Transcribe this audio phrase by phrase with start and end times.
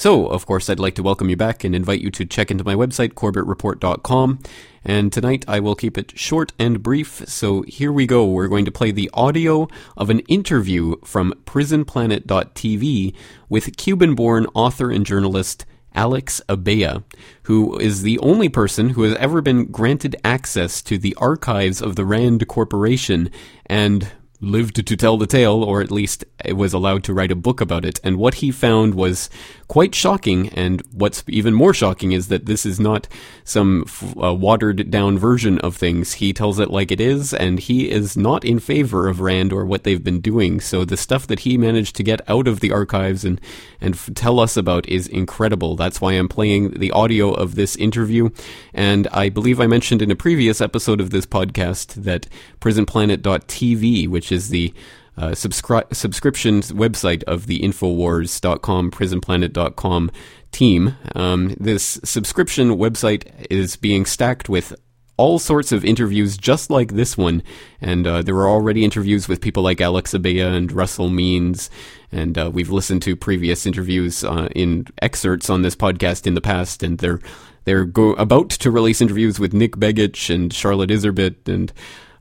[0.00, 2.64] So, of course, I'd like to welcome you back and invite you to check into
[2.64, 4.38] my website, corbettreport.com.
[4.82, 7.28] And tonight I will keep it short and brief.
[7.28, 8.24] So here we go.
[8.24, 9.68] We're going to play the audio
[9.98, 13.14] of an interview from prisonplanet.tv
[13.50, 17.04] with Cuban born author and journalist Alex Abella,
[17.42, 21.96] who is the only person who has ever been granted access to the archives of
[21.96, 23.30] the RAND Corporation
[23.66, 27.60] and lived to tell the tale, or at least was allowed to write a book
[27.60, 28.00] about it.
[28.02, 29.28] And what he found was
[29.68, 30.48] quite shocking.
[30.50, 33.06] And what's even more shocking is that this is not
[33.44, 33.84] some
[34.20, 36.14] uh, watered down version of things.
[36.14, 39.64] He tells it like it is, and he is not in favor of Rand or
[39.64, 40.60] what they've been doing.
[40.60, 43.40] So the stuff that he managed to get out of the archives and
[43.80, 45.76] and f- tell us about is incredible.
[45.76, 48.30] That's why I'm playing the audio of this interview.
[48.74, 52.26] And I believe I mentioned in a previous episode of this podcast that
[52.60, 54.72] PrisonPlanet.tv, which is the
[55.16, 60.10] uh, subscri- subscription website of the Infowars.com, PrisonPlanet.com
[60.52, 60.96] team.
[61.14, 64.74] Um, this subscription website is being stacked with
[65.16, 67.42] all sorts of interviews just like this one.
[67.82, 71.68] And uh, there were already interviews with people like Alex Abella and Russell Means.
[72.10, 76.40] And uh, we've listened to previous interviews uh, in excerpts on this podcast in the
[76.40, 76.82] past.
[76.82, 77.20] And they're,
[77.64, 81.70] they're go- about to release interviews with Nick Begich and Charlotte Iserbyt and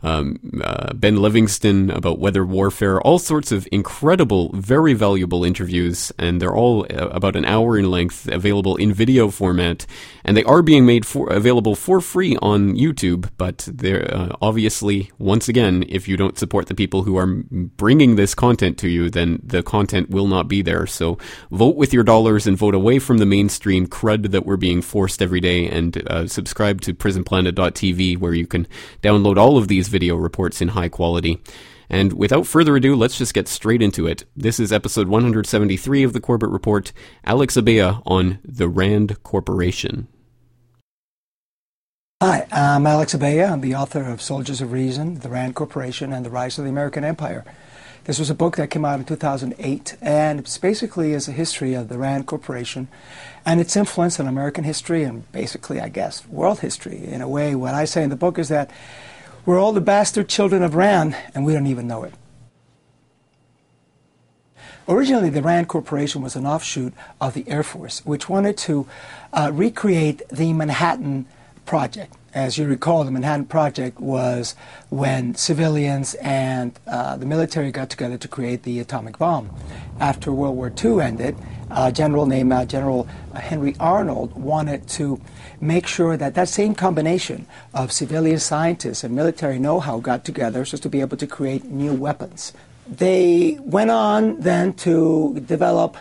[0.01, 6.41] um, uh, Ben Livingston about weather warfare, all sorts of incredible, very valuable interviews, and
[6.41, 9.85] they're all uh, about an hour in length, available in video format,
[10.23, 13.29] and they are being made for available for free on YouTube.
[13.37, 18.15] But they're uh, obviously, once again, if you don't support the people who are bringing
[18.15, 20.87] this content to you, then the content will not be there.
[20.87, 21.17] So
[21.51, 25.21] vote with your dollars and vote away from the mainstream crud that we're being forced
[25.21, 28.65] every day, and uh, subscribe to PrisonPlanet.tv, where you can
[29.01, 31.41] download all of these video reports in high quality.
[31.89, 34.25] And without further ado, let's just get straight into it.
[34.35, 36.93] This is episode 173 of the Corbett Report
[37.25, 40.07] Alex Abella on the RAND Corporation.
[42.21, 43.45] Hi, I'm Alex Abella.
[43.45, 46.69] I'm the author of Soldiers of Reason, The RAND Corporation, and The Rise of the
[46.69, 47.43] American Empire.
[48.03, 51.73] This was a book that came out in 2008, and it's basically is a history
[51.73, 52.87] of the RAND Corporation
[53.45, 57.05] and its influence on American history and basically, I guess, world history.
[57.05, 58.69] In a way, what I say in the book is that
[59.45, 62.13] we're all the bastard children of Rand, and we don't even know it.
[64.87, 68.87] Originally, the Rand Corporation was an offshoot of the Air Force, which wanted to
[69.31, 71.27] uh, recreate the Manhattan
[71.65, 72.15] Project.
[72.33, 74.55] As you recall, the Manhattan Project was
[74.89, 79.51] when civilians and uh, the military got together to create the atomic bomb.
[79.99, 81.35] After World War II ended,
[81.69, 85.21] a general named uh, General Henry Arnold wanted to
[85.61, 90.75] make sure that that same combination of civilian scientists and military know-how got together so
[90.75, 92.53] as to be able to create new weapons.
[92.87, 95.97] They went on then to develop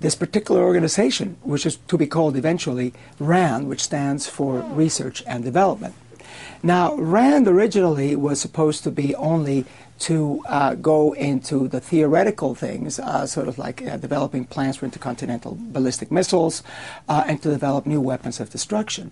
[0.00, 5.44] this particular organization, which is to be called eventually RAND, which stands for Research and
[5.44, 5.94] Development.
[6.62, 9.64] Now, RAND originally was supposed to be only
[10.00, 14.86] to uh, go into the theoretical things, uh, sort of like uh, developing plans for
[14.86, 16.62] intercontinental ballistic missiles,
[17.08, 19.10] uh, and to develop new weapons of destruction.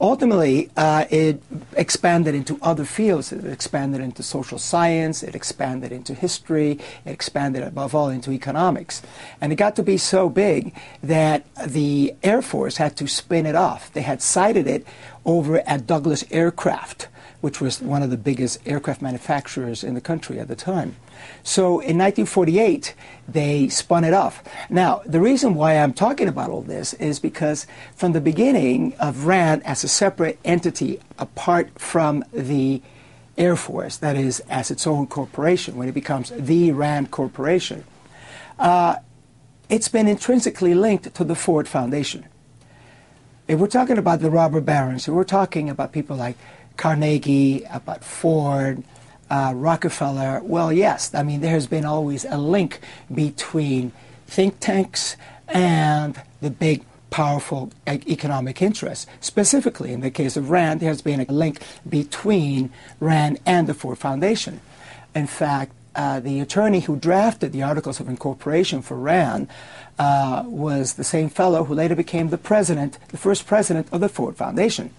[0.00, 1.42] Ultimately, uh, it
[1.74, 3.32] expanded into other fields.
[3.32, 9.02] It expanded into social science, it expanded into history, it expanded above all into economics.
[9.40, 13.56] And it got to be so big that the Air Force had to spin it
[13.56, 13.92] off.
[13.92, 14.86] They had sited it
[15.28, 17.06] over at Douglas Aircraft
[17.40, 20.96] which was one of the biggest aircraft manufacturers in the country at the time.
[21.42, 22.94] So in 1948,
[23.28, 24.42] they spun it off.
[24.68, 29.26] Now, the reason why I'm talking about all this is because from the beginning of
[29.26, 32.82] RAND as a separate entity apart from the
[33.36, 37.84] Air Force, that is, as its own corporation, when it becomes the RAND Corporation,
[38.58, 38.96] uh,
[39.68, 42.24] it's been intrinsically linked to the Ford Foundation.
[43.48, 46.36] If we're talking about the robber barons, if we're talking about people like
[46.76, 48.84] Carnegie, about Ford,
[49.30, 50.42] uh, Rockefeller.
[50.42, 52.80] Well, yes, I mean, there has been always a link
[53.12, 53.92] between
[54.26, 55.16] think tanks
[55.48, 59.06] and the big, powerful economic interests.
[59.20, 63.72] Specifically, in the case of RAND, there has been a link between RAND and the
[63.72, 64.60] Ford Foundation.
[65.14, 69.48] In fact, uh, the attorney who drafted the Articles of Incorporation for RAND
[69.98, 74.08] uh, was the same fellow who later became the president, the first president of the
[74.08, 74.94] Ford Foundation.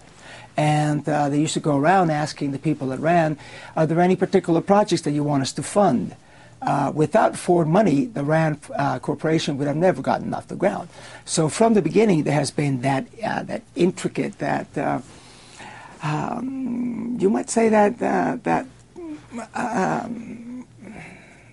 [0.58, 3.38] And uh, they used to go around asking the people at RAND,
[3.74, 6.14] are there any particular projects that you want us to fund?
[6.60, 10.90] Uh, without Ford money, the RAND uh, Corporation would have never gotten off the ground.
[11.24, 15.00] So from the beginning, there has been that, uh, that intricate, that uh,
[16.02, 18.66] um, you might say that, uh, that,
[19.54, 20.49] um,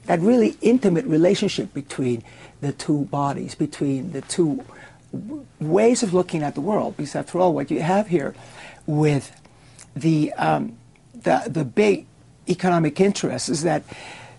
[0.07, 2.23] that really intimate relationship between
[2.61, 4.63] the two bodies, between the two
[5.59, 6.97] ways of looking at the world.
[6.97, 8.33] Because after all, what you have here
[8.85, 9.39] with
[9.95, 10.77] the, um,
[11.13, 12.05] the, the big
[12.49, 13.83] economic interests is that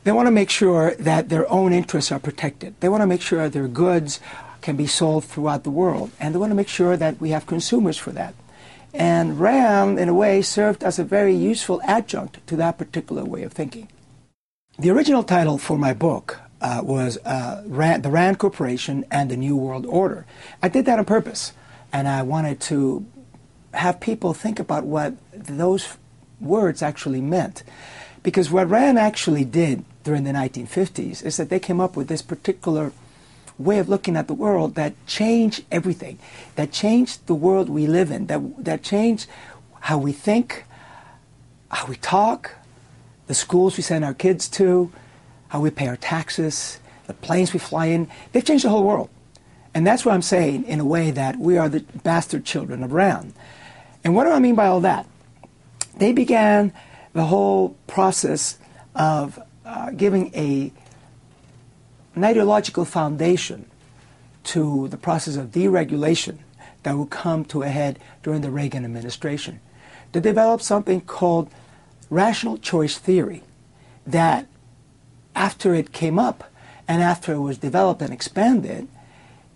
[0.04, 2.74] they want to make sure that their own interests are protected.
[2.80, 4.20] They want to make sure their goods
[4.62, 6.10] can be sold throughout the world.
[6.18, 8.34] And they want to make sure that we have consumers for that.
[8.94, 13.42] And RAND, in a way, served as a very useful adjunct to that particular way
[13.42, 13.88] of thinking.
[14.80, 19.36] The original title for my book uh, was uh, Rand, The Rand Corporation and the
[19.36, 20.24] New World Order.
[20.62, 21.52] I did that on purpose.
[21.92, 23.04] And I wanted to
[23.74, 25.96] have people think about what those
[26.40, 27.64] words actually meant.
[28.22, 32.22] Because what Rand actually did during the 1950s is that they came up with this
[32.22, 32.92] particular
[33.58, 36.20] way of looking at the world that changed everything,
[36.54, 39.26] that changed the world we live in, that, that changed
[39.80, 40.64] how we think,
[41.68, 42.52] how we talk,
[43.28, 44.90] the schools we send our kids to,
[45.48, 48.08] how we pay our taxes, the planes we fly in.
[48.32, 49.10] They've changed the whole world.
[49.74, 52.92] And that's what I'm saying in a way that we are the bastard children of
[52.92, 53.34] Rand.
[54.02, 55.06] And what do I mean by all that?
[55.98, 56.72] They began
[57.12, 58.58] the whole process
[58.94, 60.72] of uh, giving a,
[62.14, 63.68] an ideological foundation
[64.44, 66.38] to the process of deregulation
[66.82, 69.60] that would come to a head during the Reagan administration.
[70.12, 71.50] They developed something called
[72.10, 73.42] rational choice theory
[74.06, 74.46] that
[75.34, 76.50] after it came up
[76.86, 78.88] and after it was developed and expanded,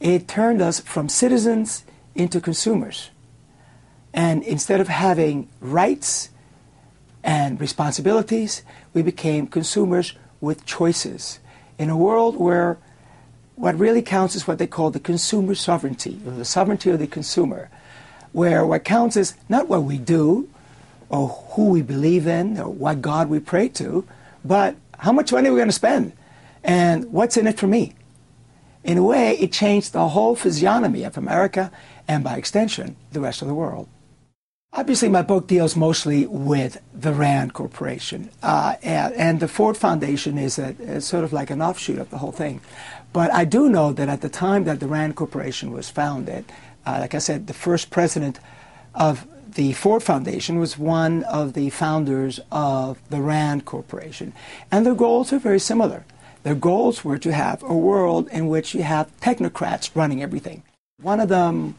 [0.00, 1.84] it turned us from citizens
[2.14, 3.10] into consumers.
[4.12, 6.30] And instead of having rights
[7.24, 8.62] and responsibilities,
[8.92, 11.38] we became consumers with choices.
[11.78, 12.78] In a world where
[13.56, 17.06] what really counts is what they call the consumer sovereignty, or the sovereignty of the
[17.06, 17.70] consumer,
[18.32, 20.48] where what counts is not what we do,
[21.12, 24.04] or who we believe in, or what God we pray to,
[24.44, 26.12] but how much money are we're going to spend,
[26.64, 27.92] and what's in it for me.
[28.82, 31.70] In a way, it changed the whole physiognomy of America,
[32.08, 33.88] and by extension, the rest of the world.
[34.72, 40.38] Obviously, my book deals mostly with the RAND Corporation, uh, and, and, the Ford Foundation
[40.38, 42.62] is, a, is sort of like an offshoot of the whole thing.
[43.12, 46.46] But I do know that at the time that the RAND Corporation was founded,
[46.86, 48.40] uh, like I said, the first president
[48.94, 54.32] of the Ford Foundation was one of the founders of the RAND Corporation.
[54.70, 56.04] And their goals are very similar.
[56.42, 60.62] Their goals were to have a world in which you have technocrats running everything.
[61.00, 61.76] One of them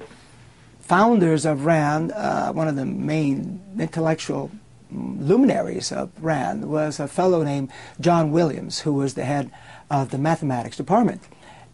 [0.79, 4.51] founders of RAND, uh, one of the main intellectual
[4.91, 9.49] luminaries of RAND, was a fellow named John Williams, who was the head
[9.89, 11.21] of the mathematics department.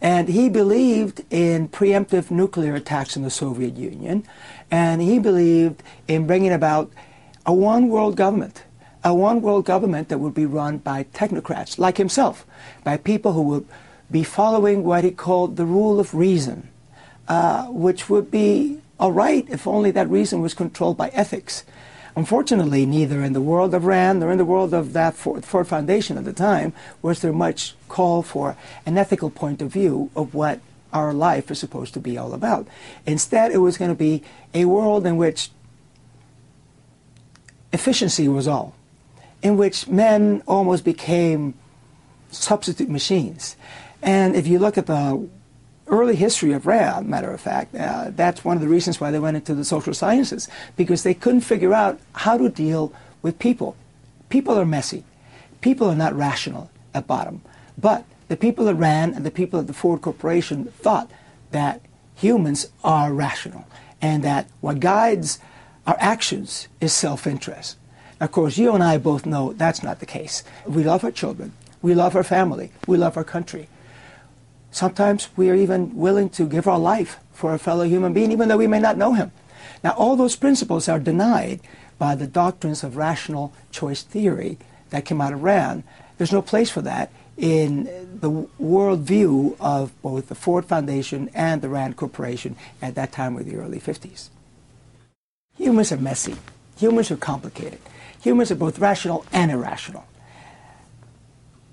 [0.02, 4.26] And he believed in preemptive nuclear attacks in the Soviet Union,
[4.72, 6.92] and he believed in bringing about
[7.46, 8.64] a one world government,
[9.04, 12.46] a one world government that would be run by technocrats like himself,
[12.84, 13.68] by people who would
[14.12, 16.70] be following what he called the rule of reason,
[17.28, 21.64] uh, which would be all right if only that reason was controlled by ethics.
[22.16, 26.18] Unfortunately, neither in the world of RAND nor in the world of that Ford, Foundation
[26.18, 30.60] at the time was there much call for an ethical point of view of what
[30.94, 32.68] our life is supposed to be all about.
[33.06, 35.50] Instead, it was going to be a world in which
[37.72, 38.74] efficiency was all,
[39.42, 41.54] in which men almost became
[42.32, 43.56] substitute machines.
[44.02, 45.28] And if you look at the
[45.88, 49.20] early history of RAND, matter of fact, uh, that's one of the reasons why they
[49.20, 53.76] went into the social sciences, because they couldn't figure out how to deal with people.
[54.30, 55.04] People are messy.
[55.62, 57.42] People are not rational at bottom.
[57.78, 61.12] But the people at RAND and the people at the Ford Corporation thought
[61.52, 61.82] that
[62.16, 63.68] humans are rational
[64.02, 65.40] and that what guides
[65.86, 67.76] our actions is self-interest.
[68.22, 70.44] Of course, you and I both know that's not the case.
[70.66, 71.54] We love our children.
[71.82, 72.72] We love our family.
[72.88, 73.68] We love our country.
[74.72, 78.50] Sometimes we are even willing to give our life for a fellow human being, even
[78.50, 79.32] though we may not know him.
[79.84, 81.62] Now, all those principles are denied
[81.98, 84.60] by the doctrines of rational choice theory
[84.92, 85.84] that came out of Rand.
[86.18, 87.86] There's no place for that in
[88.20, 88.30] the
[88.62, 93.56] worldview of both the Ford Foundation and the Rand Corporation at that time of the
[93.56, 94.28] early 50s.
[95.58, 96.36] Humans are messy.
[96.78, 97.80] Humans are complicated.
[98.22, 100.06] Humans are both rational and irrational.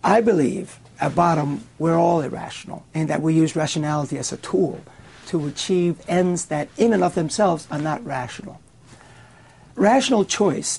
[0.04, 4.80] I believe at bottom we're all irrational and that we use rationality as a tool
[5.26, 8.60] to achieve ends that in and of themselves are not rational.
[9.74, 10.78] Rational choice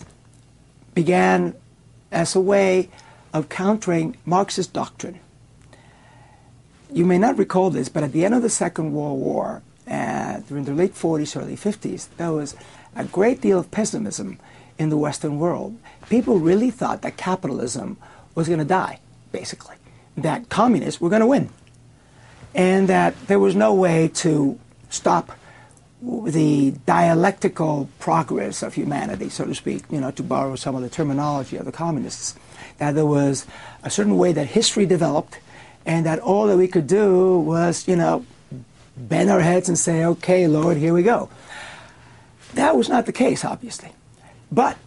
[0.95, 1.53] began
[2.09, 2.89] as a way
[3.33, 5.19] of countering Marxist doctrine.
[6.91, 10.39] You may not recall this, but at the end of the Second World War, uh,
[10.47, 12.55] during the late 40s, early 50s, there was
[12.95, 14.39] a great deal of pessimism
[14.77, 15.77] in the Western world.
[16.09, 17.97] People really thought that capitalism
[18.35, 18.99] was going to die,
[19.31, 19.75] basically,
[20.15, 21.49] that communists were going to win,
[22.53, 25.31] and that there was no way to stop
[26.01, 30.89] the dialectical progress of humanity, so to speak, you know, to borrow some of the
[30.89, 32.35] terminology of the communists.
[32.77, 33.45] That there was
[33.83, 35.39] a certain way that history developed,
[35.85, 38.25] and that all that we could do was, you know,
[38.95, 41.29] bend our heads and say, okay, Lord, here we go.
[42.53, 43.91] That was not the case, obviously.
[44.51, 44.77] But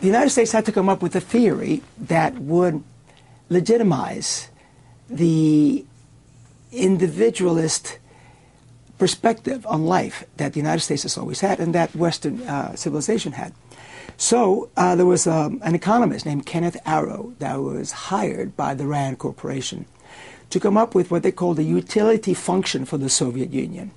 [0.00, 2.82] the United States had to come up with a theory that would
[3.48, 4.48] legitimize
[5.08, 5.84] the
[6.72, 7.98] individualist
[8.98, 13.32] perspective on life that the United States has always had and that Western uh, civilization
[13.32, 13.52] had.
[14.16, 18.86] So uh, there was um, an economist named Kenneth Arrow that was hired by the
[18.86, 19.86] RAND Corporation
[20.50, 23.92] to come up with what they called the utility function for the Soviet Union.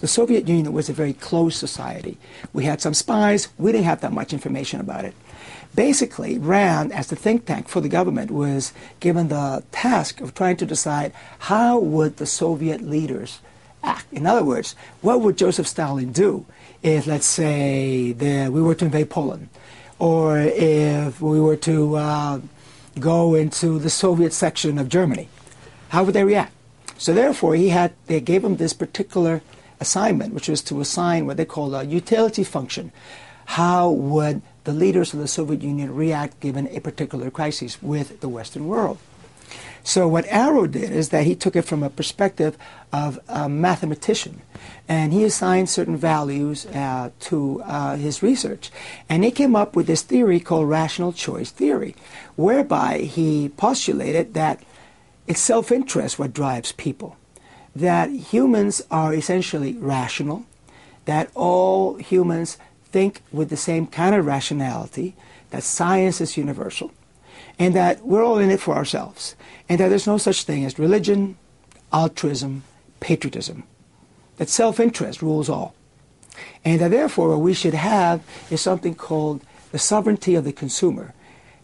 [0.00, 2.18] The Soviet Union was a very closed society.
[2.52, 3.48] We had some spies.
[3.58, 5.14] We didn't have that much information about it.
[5.74, 10.56] Basically, RAND, as the think tank for the government, was given the task of trying
[10.56, 13.40] to decide how would the Soviet leaders
[13.84, 14.12] act.
[14.12, 16.46] In other words, what would Joseph Stalin do
[16.82, 19.48] if, let's say, the, we were to invade Poland,
[19.98, 22.40] or if we were to uh,
[22.98, 25.28] go into the Soviet section of Germany?
[25.90, 26.52] How would they react?
[26.98, 29.42] So therefore, he had they gave him this particular
[29.80, 32.92] assignment, which was to assign what they call a utility function.
[33.46, 38.28] How would the leaders of the Soviet Union react given a particular crisis with the
[38.28, 38.98] Western world?
[39.82, 42.56] So what Arrow did is that he took it from a perspective
[42.92, 44.42] of a mathematician,
[44.88, 48.70] and he assigned certain values uh, to uh, his research,
[49.08, 51.94] and he came up with this theory called rational choice theory,
[52.36, 54.62] whereby he postulated that
[55.26, 57.16] it's self-interest what drives people,
[57.74, 60.44] that humans are essentially rational,
[61.04, 65.14] that all humans think with the same kind of rationality,
[65.50, 66.90] that science is universal,
[67.60, 69.36] and that we're all in it for ourselves,
[69.68, 71.36] and that there's no such thing as religion,
[71.92, 72.64] altruism,
[73.00, 73.62] patriotism,
[74.38, 75.74] that self-interest rules all,
[76.64, 81.12] and that therefore what we should have is something called the sovereignty of the consumer,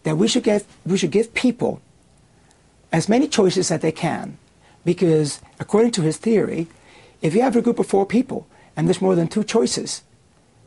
[0.03, 1.81] that we should, get, we should give people
[2.93, 4.37] as many choices as they can,
[4.85, 6.67] because according to his theory,
[7.23, 10.03] if you have a group of four people and there's more than two choices,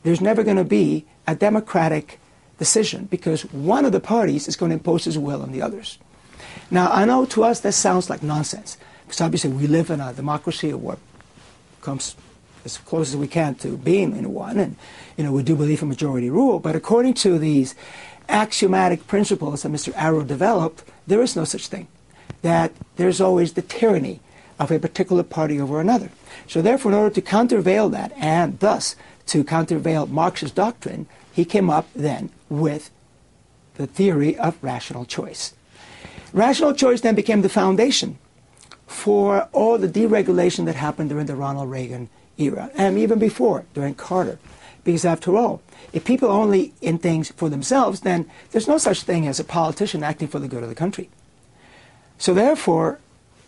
[0.02, 2.18] there's never going to be a democratic
[2.60, 5.98] decision because one of the parties is going to impose his will on the others.
[6.70, 10.12] Now, I know to us that sounds like nonsense because obviously we live in a
[10.12, 10.98] democracy what
[11.80, 12.14] comes
[12.64, 14.76] as close as we can to being in one, and
[15.16, 16.58] you know we do believe in majority rule.
[16.60, 17.74] But according to these
[18.28, 19.92] axiomatic principles that Mr.
[19.96, 21.88] Arrow developed, there is no such thing
[22.42, 24.20] that there's always the tyranny
[24.58, 26.10] of a particular party over another.
[26.46, 31.70] So therefore, in order to countervail that, and thus to countervail Marx's doctrine, he came
[31.70, 32.90] up then with
[33.74, 35.54] the theory of rational choice.
[36.32, 38.18] Rational choice then became the foundation
[38.86, 43.94] for all the deregulation that happened during the Ronald Reagan era, and even before, during
[43.94, 44.38] Carter.
[44.82, 49.26] Because after all, if people only in things for themselves, then there's no such thing
[49.26, 51.10] as a politician acting for the good of the country.
[52.18, 52.98] So therefore,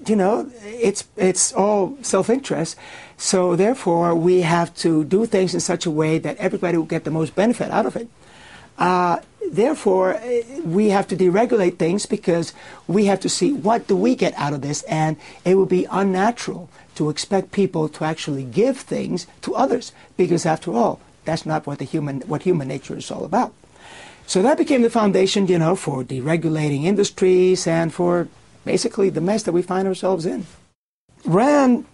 [0.07, 2.77] you know, it's it's all self-interest.
[3.17, 7.05] So therefore, we have to do things in such a way that everybody will get
[7.05, 8.09] the most benefit out of it.
[8.79, 9.19] Uh,
[9.51, 10.21] therefore,
[10.65, 12.53] we have to deregulate things because
[12.89, 15.87] we have to see what do we get out of this, and it would be
[15.91, 21.67] unnatural to expect people to actually give things to others because, after all, that's not
[21.67, 23.53] what the human what human nature is all about.
[24.27, 28.29] So that became the foundation, you know, for deregulating industries and for
[28.65, 30.47] basically the mess that we find ourselves in.
[31.25, 31.87] RAND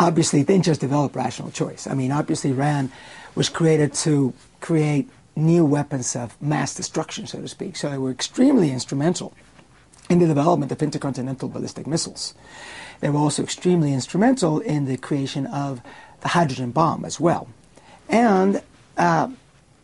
[0.00, 1.86] obviously didn't just develop rational choice.
[1.86, 2.90] I mean, obviously, RAND
[3.34, 7.76] was created to create new weapons of mass destruction, so to speak.
[7.76, 9.32] So they were extremely instrumental
[10.08, 12.34] in the development of intercontinental ballistic missiles.
[13.00, 15.80] They were also extremely instrumental in the creation of
[16.20, 17.48] the hydrogen bomb as well.
[18.08, 18.62] And
[18.96, 19.28] uh,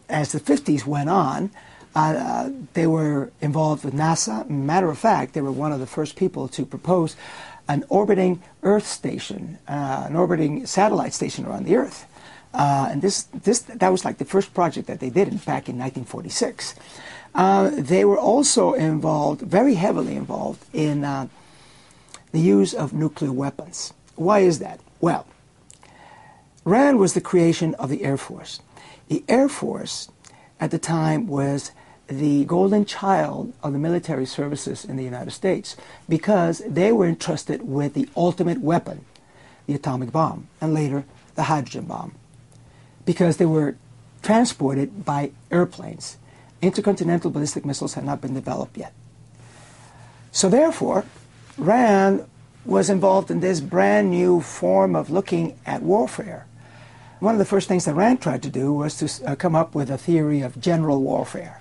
[0.08, 1.50] as the 50s went on,
[1.94, 4.48] uh, they were involved with NASA.
[4.48, 7.16] Matter of fact, they were one of the first people to propose
[7.68, 12.06] an orbiting Earth station, uh, an orbiting satellite station around the Earth.
[12.52, 15.68] Uh, and this, this, that was like the first project that they did in, back
[15.68, 16.74] in 1946.
[17.34, 21.28] Uh, they were also involved, very heavily involved, in uh,
[22.32, 23.92] the use of nuclear weapons.
[24.16, 24.80] Why is that?
[25.00, 25.26] Well,
[26.64, 28.60] RAND was the creation of the Air Force.
[29.08, 30.08] The Air Force
[30.58, 31.72] at the time was
[32.10, 35.76] the golden child of the military services in the United States
[36.08, 39.04] because they were entrusted with the ultimate weapon,
[39.66, 41.04] the atomic bomb, and later
[41.36, 42.14] the hydrogen bomb,
[43.06, 43.76] because they were
[44.22, 46.18] transported by airplanes.
[46.60, 48.92] Intercontinental ballistic missiles had not been developed yet.
[50.32, 51.04] So therefore,
[51.56, 52.26] RAND
[52.64, 56.46] was involved in this brand new form of looking at warfare.
[57.20, 59.74] One of the first things that RAND tried to do was to uh, come up
[59.74, 61.59] with a theory of general warfare,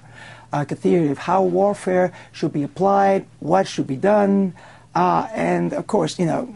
[0.52, 4.54] uh, a theory of how warfare should be applied, what should be done,
[4.96, 6.54] uh, and of course, you know,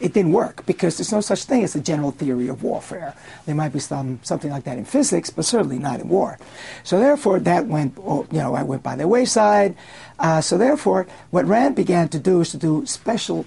[0.00, 3.14] it didn't work because there's no such thing as a general theory of warfare.
[3.46, 6.38] There might be some something like that in physics, but certainly not in war.
[6.84, 9.74] So therefore, that went oh, you know I went by the wayside.
[10.18, 13.46] Uh, so therefore, what Rand began to do is to do special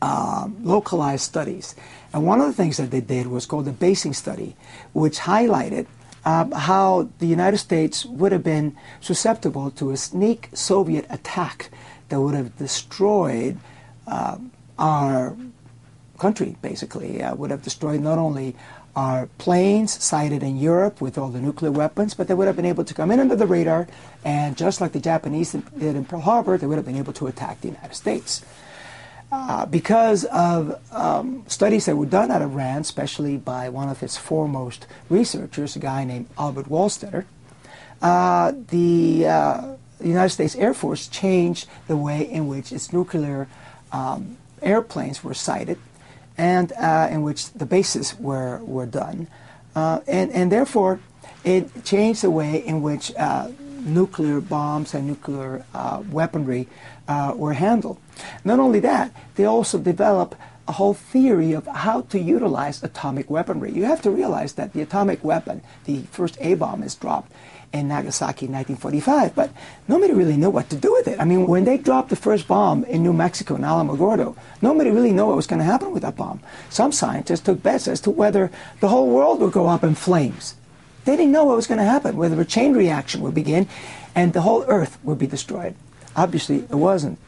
[0.00, 1.74] uh, localized studies.
[2.12, 4.56] And one of the things that they did was called the basing study,
[4.92, 5.86] which highlighted
[6.24, 11.70] um, how the United States would have been susceptible to a sneak Soviet attack
[12.08, 13.56] that would have destroyed.
[14.06, 14.38] Uh,
[14.78, 15.36] our
[16.18, 18.54] country, basically, uh, would have destroyed not only
[18.96, 22.66] our planes sited in Europe with all the nuclear weapons, but they would have been
[22.66, 23.86] able to come in under the radar,
[24.24, 27.26] and just like the Japanese did in Pearl Harbor, they would have been able to
[27.26, 28.44] attack the United States.
[29.32, 34.02] Uh, because of um, studies that were done at of RAND, especially by one of
[34.02, 37.24] its foremost researchers, a guy named Albert Wohlstetter,
[38.02, 43.46] uh, the, uh, the United States Air Force changed the way in which its nuclear
[43.92, 45.78] um, airplanes were sited
[46.36, 49.28] and uh, in which the bases were, were done.
[49.76, 50.98] Uh, and, and therefore,
[51.44, 53.48] it changed the way in which uh,
[53.82, 55.64] nuclear bombs and nuclear
[56.10, 56.66] weaponry
[57.36, 57.98] were handled.
[58.44, 60.36] Not only that, they also developed
[60.68, 63.72] a whole theory of how to utilize atomic weaponry.
[63.72, 67.32] You have to realize that the atomic weapon, the first A bomb, is dropped
[67.72, 69.50] in Nagasaki in 1945, but
[69.88, 71.20] nobody really knew what to do with it.
[71.20, 75.12] I mean, when they dropped the first bomb in New Mexico, in Alamogordo, nobody really
[75.12, 76.40] knew what was going to happen with that bomb.
[76.68, 80.56] Some scientists took bets as to whether the whole world would go up in flames.
[81.04, 83.68] They didn't know what was going to happen, whether a chain reaction would begin
[84.14, 85.74] and the whole Earth would be destroyed.
[86.16, 87.18] Obviously, it wasn't.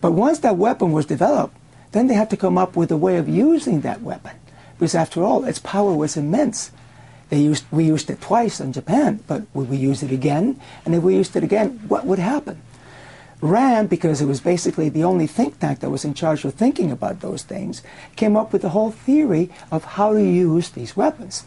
[0.00, 1.56] But once that weapon was developed,
[1.92, 4.36] then they had to come up with a way of using that weapon.
[4.78, 6.70] Because after all, its power was immense.
[7.28, 10.60] They used, we used it twice in Japan, but would we use it again?
[10.84, 12.62] And if we used it again, what would happen?
[13.42, 16.90] RAND, because it was basically the only think tank that was in charge of thinking
[16.90, 17.82] about those things,
[18.16, 21.44] came up with the whole theory of how to use these weapons.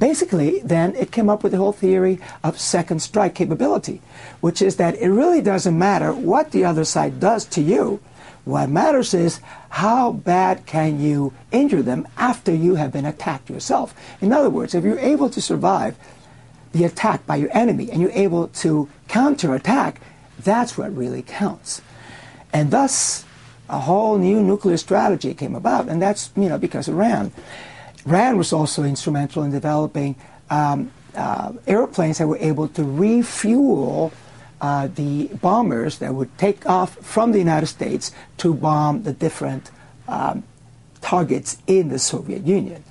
[0.00, 4.00] Basically, then, it came up with the whole theory of second strike capability,
[4.40, 8.00] which is that it really doesn't matter what the other side does to you,
[8.44, 13.94] what matters is how bad can you injure them after you have been attacked yourself.
[14.22, 15.96] In other words, if you're able to survive
[16.72, 20.00] the attack by your enemy and you're able to counterattack,
[20.38, 21.82] that's what really counts.
[22.52, 23.26] And thus,
[23.68, 26.96] a whole new nuclear strategy came about, and that's you know because of
[28.04, 28.38] RAND.
[28.38, 30.16] Was also instrumental in developing
[30.48, 34.12] um, uh, airplanes that were able to refuel
[34.60, 39.70] uh, the bombers that would take off from the United States to bomb the different
[40.06, 40.44] um,
[41.00, 42.84] targets in the Soviet Union.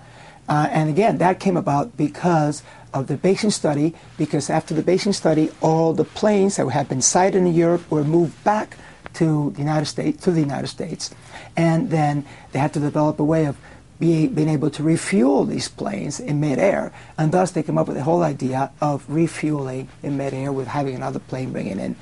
[0.47, 5.13] Uh, and again, that came about because of the basing study, because after the basing
[5.13, 8.75] study, all the planes that had been sited in Europe were moved back
[9.13, 11.13] to the United States, to the United States,
[11.55, 13.57] and then they had to develop a way of
[13.99, 17.97] be, being able to refuel these planes in midair, and thus they came up with
[17.97, 21.95] the whole idea of refueling in midair with having another plane bringing in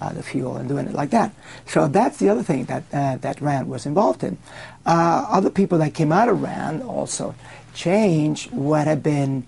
[0.00, 1.32] uh, the fuel and doing it like that.
[1.66, 4.38] So that's the other thing that uh, that RAND was involved in.
[4.86, 7.34] Uh, other people that came out of RAND also
[7.74, 9.44] changed what had been,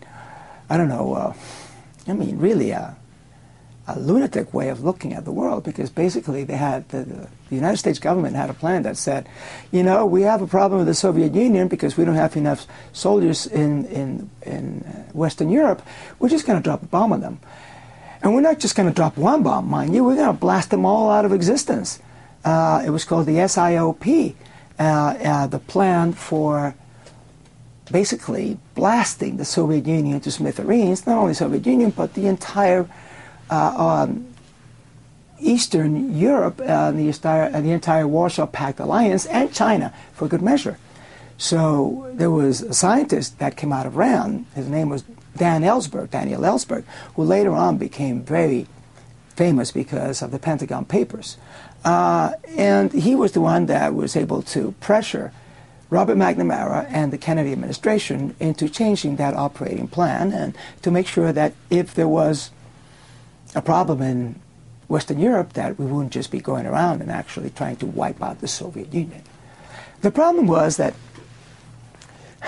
[0.69, 1.35] I don't know, uh,
[2.07, 2.97] I mean, really a
[3.89, 7.77] a lunatic way of looking at the world because basically they had the, the, United
[7.77, 9.29] States government had a plan that said,
[9.73, 12.67] you know, we have a problem with the Soviet Union because we don't have enough
[12.93, 15.83] soldiers in in in uh, Western Europe.
[16.19, 17.41] We're just going to drop a bomb on them,
[18.23, 20.05] and we're not just going to drop one bomb, mind you.
[20.05, 22.01] We're going to blast them all out of existence.
[22.45, 24.35] Uh, it was called the SIOP,
[24.79, 26.75] uh, uh, the plan for
[27.91, 31.07] basically blasting the Soviet Union to smithereens.
[31.07, 32.89] Not only Soviet Union, but the entire
[33.53, 34.27] uh, um,
[35.39, 40.79] Eastern Europe, uh, the, entire, the entire Warsaw Pact alliance, and China, for good measure.
[41.37, 44.47] So there was a scientist that came out of RAND.
[44.55, 45.03] His name was
[45.37, 46.85] Dan Ellsberg, Daniel Ellsberg,
[47.15, 48.67] who later on became very
[49.37, 51.37] famous because of the Pentagon Papers.
[51.85, 55.33] Uh, and he was the one that was able to pressure
[55.91, 61.33] Robert McNamara and the Kennedy administration into changing that operating plan and to make sure
[61.33, 62.51] that if there was
[63.55, 64.41] a problem in
[64.89, 68.41] Western Europe, that we wouldn't just be going around and actually trying to wipe out
[68.41, 69.23] the Soviet Union.
[70.03, 70.95] The problem was that,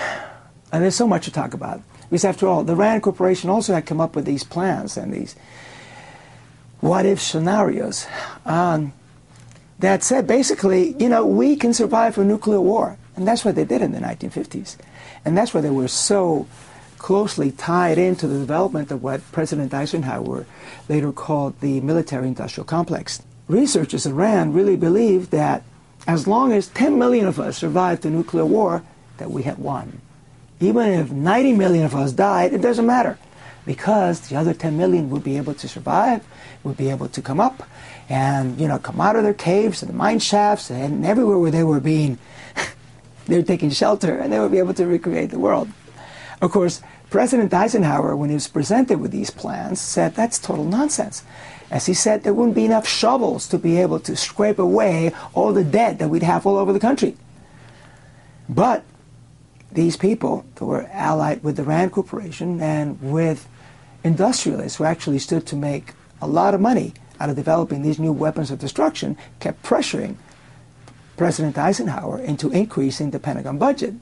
[0.71, 3.85] and there's so much to talk about, because after all, the RAND Corporation also had
[3.85, 5.35] come up with these plans and these
[6.81, 8.05] what if scenarios
[8.45, 8.93] um,
[9.79, 12.97] that said basically, you know, we can survive a nuclear war.
[13.15, 14.77] And that's what they did in the 1950s.
[15.23, 16.47] And that's why they were so
[17.05, 20.43] closely tied into the development of what President Eisenhower
[20.89, 23.21] later called the military industrial complex.
[23.47, 25.61] Researchers at RAND really believed that
[26.07, 28.81] as long as 10 million of us survived the nuclear war,
[29.17, 30.01] that we had won.
[30.59, 33.19] Even if 90 million of us died, it doesn't matter
[33.67, 36.25] because the other 10 million would be able to survive,
[36.63, 37.69] would be able to come up
[38.09, 41.51] and, you know, come out of their caves and the mine shafts and everywhere where
[41.51, 42.17] they were being,
[43.27, 45.69] they were taking shelter and they would be able to recreate the world.
[46.41, 51.23] Of course, President Eisenhower, when he was presented with these plans, said that's total nonsense.
[51.71, 55.53] As he said, there wouldn't be enough shovels to be able to scrape away all
[55.53, 57.15] the debt that we'd have all over the country.
[58.47, 58.83] But
[59.71, 63.47] these people that were allied with the Rand Corporation and with
[64.03, 68.13] industrialists who actually stood to make a lot of money out of developing these new
[68.13, 70.15] weapons of destruction kept pressuring
[71.17, 73.93] President Eisenhower into increasing the Pentagon budget.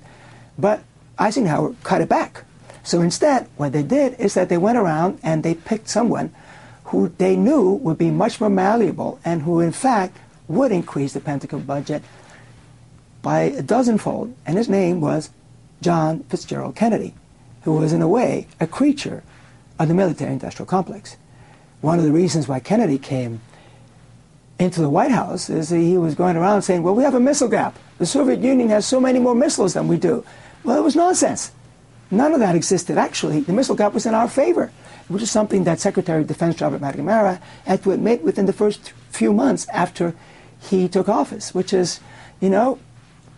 [0.57, 0.83] But
[1.17, 2.43] Eisenhower cut it back.
[2.83, 6.33] So instead, what they did is that they went around and they picked someone
[6.85, 10.17] who they knew would be much more malleable and who, in fact,
[10.47, 12.03] would increase the Pentagon budget
[13.21, 14.33] by a dozenfold.
[14.45, 15.29] And his name was
[15.81, 17.15] John Fitzgerald Kennedy,
[17.63, 19.23] who was, in a way, a creature
[19.79, 21.15] of the military industrial complex.
[21.81, 23.41] One of the reasons why Kennedy came
[24.59, 27.47] into the White House is he was going around saying, well, we have a missile
[27.47, 27.77] gap.
[27.97, 30.23] The Soviet Union has so many more missiles than we do.
[30.63, 31.51] Well, it was nonsense.
[32.13, 32.95] None of that existed.
[32.95, 34.71] Actually, the missile gap was in our favor,
[35.07, 38.93] which is something that Secretary of Defense Robert McNamara had to admit within the first
[39.09, 40.13] few months after
[40.61, 41.99] he took office, which is,
[42.39, 42.77] you know,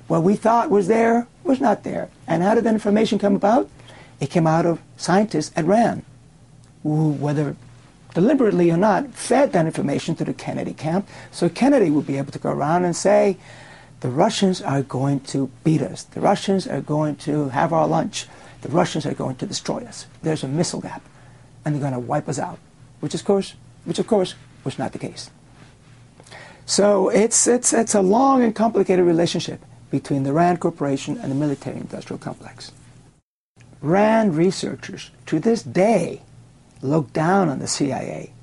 [0.07, 2.09] what we thought was there was not there.
[2.27, 3.69] And how did that information come about?
[4.19, 6.03] It came out of scientists at RAND
[6.83, 7.55] who, whether
[8.13, 11.07] deliberately or not, fed that information to the Kennedy camp.
[11.31, 13.37] So Kennedy would be able to go around and say,
[14.01, 16.03] the Russians are going to beat us.
[16.03, 18.27] The Russians are going to have our lunch.
[18.65, 20.07] The Russians are going to destroy us.
[20.23, 21.03] There's a missile gap,
[21.63, 22.57] and they're going to wipe us out,
[22.99, 25.29] which, of course, which of course was not the case.
[26.65, 31.35] So it's, it's, it's a long and complicated relationship between the RAND Corporation and the
[31.35, 32.71] military industrial complex.
[33.83, 36.23] RAND researchers to this day
[36.81, 38.33] look down on the CIA.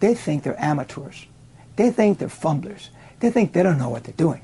[0.00, 1.24] They think they're amateurs.
[1.76, 2.90] They think they're fumblers.
[3.20, 4.42] They think they don't know what they're doing.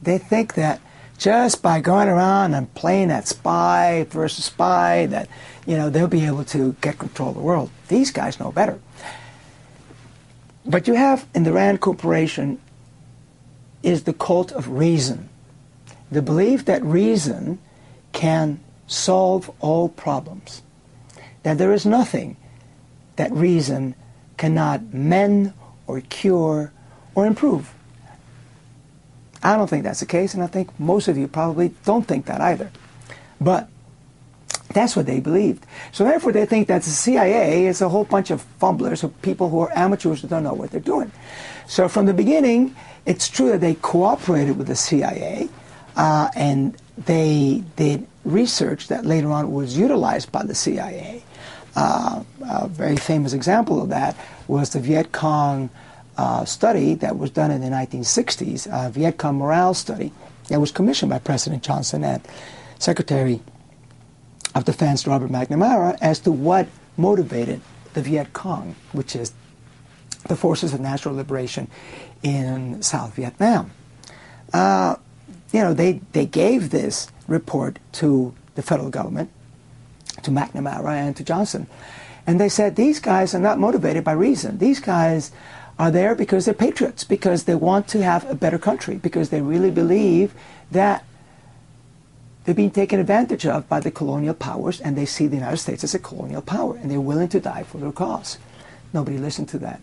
[0.00, 0.80] They think that
[1.22, 5.28] just by going around and playing that spy versus spy, that
[5.66, 7.70] you know they'll be able to get control of the world.
[7.86, 8.80] These guys know better.
[10.66, 12.60] But you have in the Rand Corporation
[13.84, 15.28] is the cult of reason,
[16.10, 17.60] the belief that reason
[18.12, 18.58] can
[18.88, 20.62] solve all problems,
[21.44, 22.36] that there is nothing
[23.14, 23.94] that reason
[24.36, 25.52] cannot mend
[25.86, 26.72] or cure
[27.14, 27.72] or improve.
[29.42, 32.26] I don't think that's the case, and I think most of you probably don't think
[32.26, 32.70] that either.
[33.40, 33.68] But
[34.72, 35.66] that's what they believed.
[35.90, 39.48] So therefore, they think that the CIA is a whole bunch of fumblers, of people
[39.48, 41.10] who are amateurs who don't know what they're doing.
[41.66, 42.74] So from the beginning,
[43.04, 45.48] it's true that they cooperated with the CIA,
[45.96, 51.24] uh, and they did research that later on was utilized by the CIA.
[51.74, 55.70] Uh, a very famous example of that was the Viet Cong
[56.16, 60.12] uh, study that was done in the 1960s, a Viet Cong morale study
[60.48, 62.22] that was commissioned by President Johnson and
[62.78, 63.40] Secretary
[64.54, 67.60] of Defense Robert McNamara as to what motivated
[67.94, 69.32] the Viet Cong, which is
[70.28, 71.68] the Forces of National Liberation
[72.22, 73.70] in South Vietnam.
[74.52, 74.96] Uh,
[75.52, 79.30] you know, they, they gave this report to the federal government
[80.22, 81.66] to McNamara and to Johnson.
[82.26, 84.58] And they said, these guys are not motivated by reason.
[84.58, 85.32] These guys
[85.78, 89.40] are there because they're patriots, because they want to have a better country, because they
[89.40, 90.34] really believe
[90.70, 91.04] that
[92.44, 95.84] they're being taken advantage of by the colonial powers, and they see the United States
[95.84, 98.38] as a colonial power, and they're willing to die for their cause.
[98.92, 99.80] Nobody listened to that.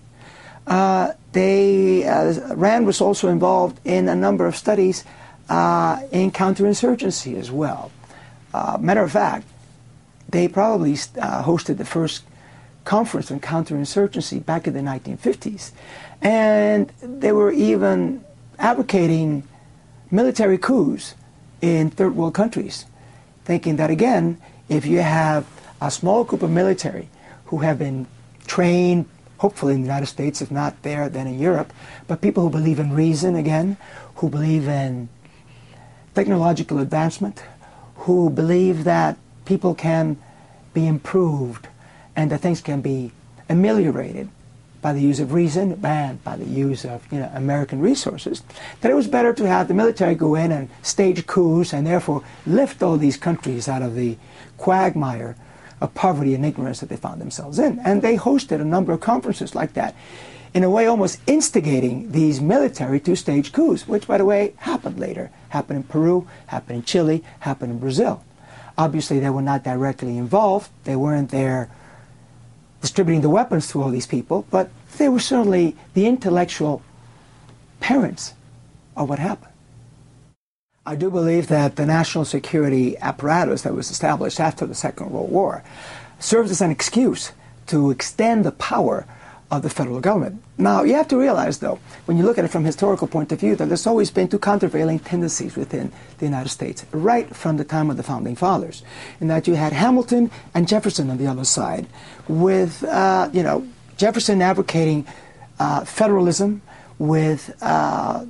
[0.68, 5.04] Uh, they, uh, Rand was also involved in a number of studies
[5.50, 7.92] uh, in counterinsurgency as well.
[8.54, 9.48] Uh, matter of fact,
[10.28, 12.24] they probably uh, hosted the first
[12.90, 15.72] conference on counterinsurgency back in the 1950s.
[16.24, 18.26] And they were even
[18.58, 19.44] advocating
[20.10, 21.14] military coups
[21.62, 22.88] in third world countries,
[23.46, 25.46] thinking that again, if you have
[25.80, 27.10] a small group of military
[27.46, 28.08] who have been
[28.48, 29.06] trained,
[29.38, 31.72] hopefully in the United States, if not there, then in Europe,
[32.08, 33.78] but people who believe in reason again,
[34.16, 35.10] who believe in
[36.16, 37.44] technological advancement,
[38.08, 40.18] who believe that people can
[40.74, 41.68] be improved
[42.20, 43.14] and that things can be
[43.48, 44.28] ameliorated
[44.82, 48.44] by the use of reason and by the use of you know, American resources,
[48.82, 52.22] that it was better to have the military go in and stage coups and therefore
[52.46, 54.18] lift all these countries out of the
[54.58, 55.38] quagmire
[55.80, 57.80] of poverty and ignorance that they found themselves in.
[57.86, 59.96] And they hosted a number of conferences like that,
[60.54, 65.00] in a way almost instigating these military to stage coups, which, by the way, happened
[65.00, 65.32] later.
[65.50, 68.26] Happened in Peru, happened in Chile, happened in Brazil.
[68.78, 70.70] Obviously, they were not directly involved.
[70.84, 71.70] They weren't there
[72.82, 76.82] distributing the weapons to all these people, but they were certainly the intellectual
[77.80, 78.34] parents
[78.96, 79.54] of what happened.
[80.86, 85.32] I do believe that the national security apparatus that was established after the Second World
[85.32, 85.64] War
[86.20, 87.32] serves as an excuse
[87.68, 89.06] to extend the power
[89.52, 90.42] of the federal government.
[90.58, 93.32] Now, you have to realize, though, when you look at it from a historical point
[93.32, 97.58] of view, that there's always been two countervailing tendencies within the United States, right from
[97.58, 98.84] the time of the Founding Fathers,
[99.20, 101.88] in that you had Hamilton and Jefferson on the other side,
[102.28, 105.08] with, uh, you know, Jefferson advocating
[105.60, 106.62] uh, federalism,
[107.00, 108.26] with uh,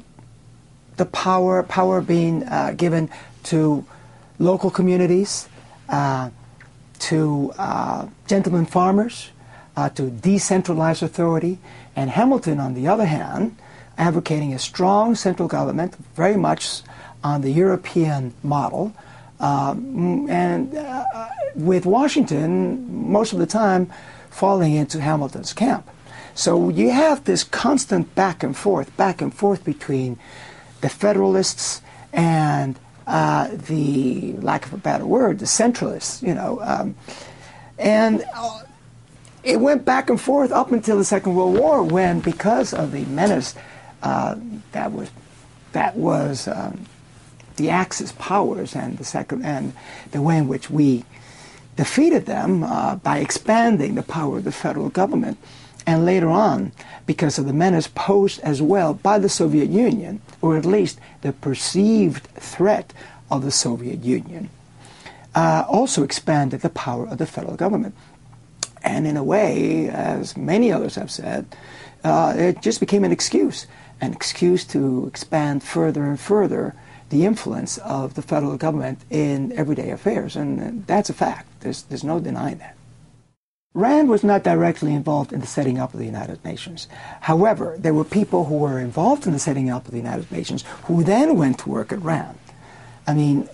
[0.95, 3.09] the power, power being uh, given
[3.43, 3.85] to
[4.37, 5.49] local communities,
[5.89, 6.29] uh,
[6.99, 9.31] to uh, gentlemen farmers,
[9.79, 11.57] uh, to decentralize authority,
[11.95, 13.55] and Hamilton, on the other hand,
[13.97, 16.81] advocating a strong central government, very much
[17.23, 18.93] on the European model,
[19.39, 21.05] um, and uh,
[21.55, 23.89] with Washington most of the time
[24.29, 25.87] falling into Hamilton's camp.
[26.35, 30.19] So you have this constant back and forth, back and forth between
[30.81, 36.59] the Federalists and uh, the, lack of a better word, the Centralists, you know.
[36.61, 36.95] Um,
[37.77, 38.59] and uh,
[39.43, 43.05] it went back and forth up until the Second World War, when because of the
[43.05, 43.55] menace
[44.03, 44.35] uh,
[44.71, 45.09] that was
[45.71, 46.85] that was um,
[47.57, 49.73] the Axis powers and the second and
[50.11, 51.03] the way in which we
[51.75, 55.37] defeated them uh, by expanding the power of the federal government,
[55.85, 56.71] and later on
[57.05, 61.31] because of the menace posed as well by the Soviet Union, or at least the
[61.31, 62.93] perceived threat
[63.31, 64.49] of the Soviet Union,
[65.35, 67.95] uh, also expanded the power of the federal government.
[68.83, 71.45] And in a way, as many others have said,
[72.03, 73.67] uh, it just became an excuse,
[73.99, 76.75] an excuse to expand further and further
[77.09, 80.35] the influence of the federal government in everyday affairs.
[80.35, 81.47] And that's a fact.
[81.61, 82.75] There's, there's no denying that.
[83.73, 86.87] Rand was not directly involved in the setting up of the United Nations.
[87.21, 90.63] However, there were people who were involved in the setting up of the United Nations
[90.85, 92.37] who then went to work at Rand.
[93.09, 93.49] I mean,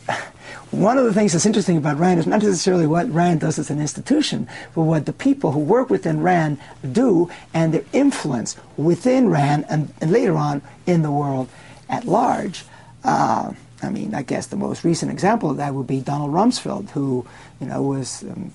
[0.71, 3.69] one of the things that's interesting about RAND is not necessarily what RAND does as
[3.69, 6.57] an institution, but what the people who work within RAND
[6.91, 11.47] do and their influence within RAND and, and later on in the world
[11.87, 12.65] at large.
[13.05, 16.89] Uh, I mean, I guess the most recent example of that would be Donald Rumsfeld,
[16.89, 17.25] who,
[17.61, 18.51] you know, was um,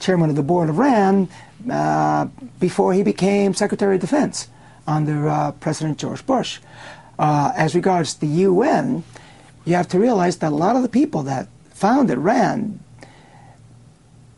[0.00, 1.28] chairman of the board of RAND
[1.70, 2.26] uh,
[2.58, 4.48] before he became Secretary of Defense
[4.84, 6.58] under uh, President George Bush.
[7.20, 9.04] Uh, as regards the UN,
[9.70, 12.80] you have to realize that a lot of the people that founded RAND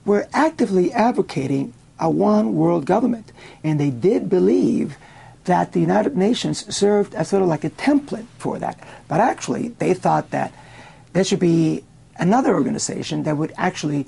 [0.05, 3.33] were actively advocating a one world government.
[3.65, 4.97] And they did believe
[5.45, 8.79] that the United Nations served as sort of like a template for that.
[9.09, 10.53] But actually, they thought that
[11.13, 11.85] there should be
[12.17, 14.07] another organization that would actually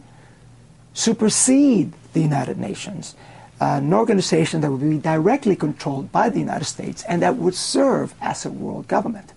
[0.92, 3.16] supersede the United Nations,
[3.60, 7.54] uh, an organization that would be directly controlled by the United States and that would
[7.54, 9.32] serve as a world government.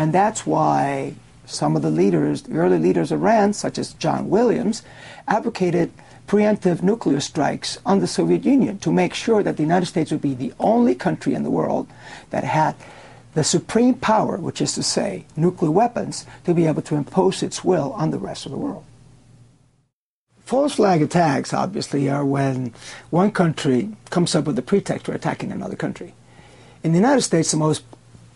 [0.00, 1.12] And that's why
[1.44, 4.82] some of the leaders, the early leaders of RAND, such as John Williams,
[5.28, 5.92] advocated
[6.26, 10.22] preemptive nuclear strikes on the Soviet Union to make sure that the United States would
[10.22, 11.86] be the only country in the world
[12.30, 12.76] that had
[13.34, 17.62] the supreme power, which is to say, nuclear weapons, to be able to impose its
[17.62, 18.84] will on the rest of the world.
[20.46, 22.72] False flag attacks, obviously, are when
[23.10, 26.14] one country comes up with a pretext for attacking another country.
[26.82, 27.89] In the United States, the most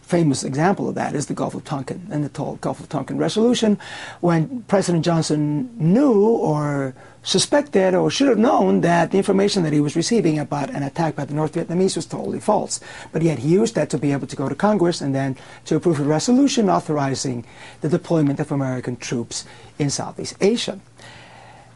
[0.05, 3.79] famous example of that is the Gulf of Tonkin and the Gulf of Tonkin resolution,
[4.21, 9.81] when President Johnson knew or suspected or should have known that the information that he
[9.81, 12.81] was receiving about an attack by the North Vietnamese was totally false.
[13.13, 15.77] But yet he used that to be able to go to Congress and then to
[15.77, 17.47] approve a resolution authorizing
[17.81, 19.47] the deployment of American troops
[19.79, 20.79] in Southeast Asia.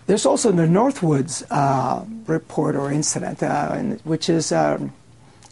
[0.06, 4.78] There's also the Northwoods uh, report or incident, uh, which is uh,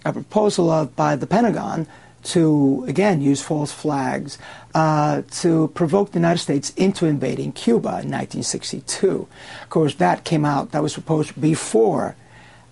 [0.04, 1.86] a proposal of, by the Pentagon
[2.26, 4.36] to, again, use false flags
[4.74, 9.28] uh, to provoke the United States into invading Cuba in 1962.
[9.62, 12.16] Of course, that came out, that was proposed before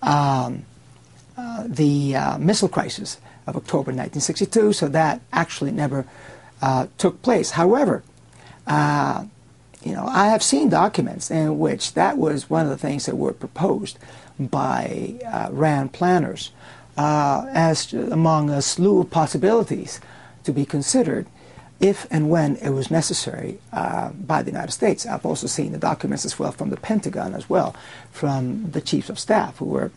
[0.03, 0.65] um,
[1.37, 6.05] uh, the uh, missile crisis of October 1962, so that actually never
[6.61, 7.53] uh, took place.
[7.53, 8.03] However,
[8.67, 9.25] uh,
[9.85, 13.17] you know, I have seen documents in which that was one of the things that
[13.17, 13.99] were proposed
[14.39, 16.51] by uh, RAND planners
[16.97, 20.01] uh, as among a slew of possibilities
[20.45, 21.27] to be considered
[21.81, 25.07] if and when it was necessary uh, by the United States.
[25.07, 27.75] I've also seen the documents as well from the Pentagon as well,
[28.11, 29.91] from the chiefs of staff who were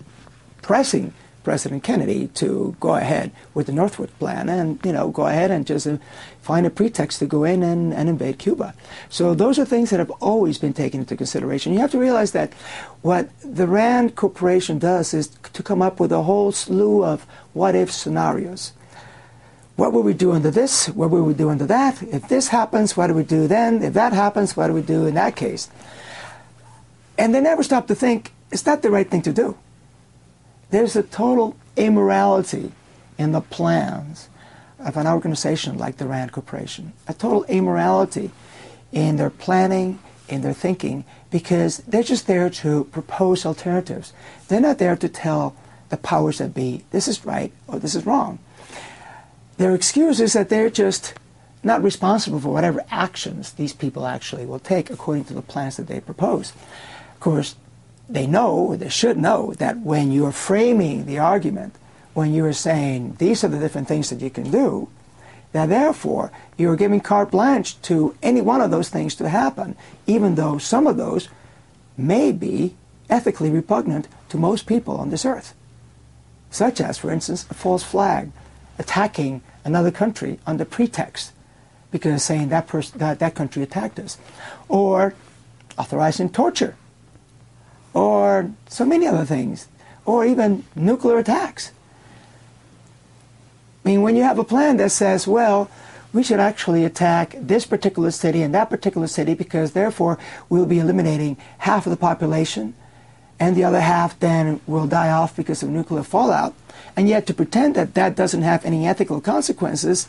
[0.61, 1.13] pressing
[1.47, 5.65] President Kennedy to go ahead with the Northwood plan and, you know, go ahead and
[5.65, 5.97] just uh,
[6.41, 8.73] find a pretext to go in and, and invade Cuba.
[9.07, 11.71] So those are things that have always been taken into consideration.
[11.71, 12.53] You have to realize that
[13.01, 17.93] what the RAND Corporation does is to come up with a whole slew of what-if
[17.93, 18.73] scenarios.
[19.77, 20.89] What will we do under this?
[20.89, 22.03] What will we do under that?
[22.03, 23.81] If this happens, what do we do then?
[23.83, 25.69] If that happens, what do we do in that case?
[27.17, 29.55] And they never stop to think, is that the right thing to do?
[30.69, 32.71] There's a total immorality
[33.17, 34.29] in the plans
[34.79, 38.31] of an organization like the RAND Corporation, a total immorality
[38.91, 44.13] in their planning, in their thinking, because they're just there to propose alternatives.
[44.47, 45.55] They're not there to tell
[45.89, 48.39] the powers that be, this is right or this is wrong.
[49.57, 51.13] Their excuse is that they're just
[51.63, 55.87] not responsible for whatever actions these people actually will take according to the plans that
[55.87, 56.51] they propose.
[57.13, 57.55] Of course,
[58.09, 61.75] they know, they should know, that when you're framing the argument,
[62.13, 64.89] when you're saying these are the different things that you can do,
[65.51, 70.35] that therefore you're giving carte blanche to any one of those things to happen, even
[70.35, 71.29] though some of those
[71.97, 72.75] may be
[73.09, 75.53] ethically repugnant to most people on this earth.
[76.49, 78.31] Such as, for instance, a false flag
[78.79, 81.33] attacking another country under pretext
[81.91, 84.17] because saying that, that, that country attacked us,
[84.67, 85.13] or
[85.77, 86.75] authorizing torture
[87.97, 89.67] or so many other things,
[90.05, 91.71] or even nuclear attacks.
[93.83, 95.67] I mean, when you have a plan that says, well,
[96.13, 100.77] we should actually attack this particular city and that particular city because therefore we'll be
[100.77, 102.75] eliminating half of the population
[103.39, 106.53] and the other half then will die off because of nuclear fallout.
[106.95, 110.07] And yet to pretend that that doesn't have any ethical consequences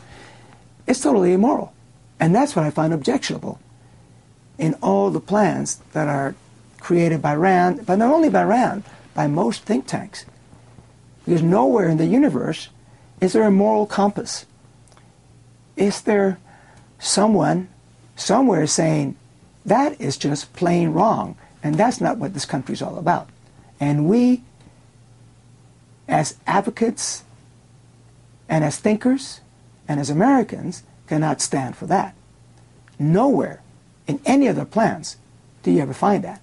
[0.87, 1.73] is totally immoral.
[2.21, 3.59] And that's what I find objectionable
[4.59, 6.35] in all the plans that are
[6.89, 10.25] created by RAND, but not only by RAND, by most think tanks.
[11.23, 12.71] Because nowhere in the universe
[13.21, 14.47] is there a moral compass.
[15.77, 16.39] Is there
[16.99, 17.69] someone
[18.17, 19.17] somewhere saying
[19.67, 23.29] that is just plain wrong, and that's not what this country is all about?
[23.79, 24.43] And we,
[26.09, 27.23] as advocates
[28.49, 29.43] and as thinkers
[29.87, 32.15] and as Americans, cannot stand for that.
[32.99, 33.61] Nowhere
[34.07, 35.19] in any of their plans
[35.63, 36.41] do you ever find that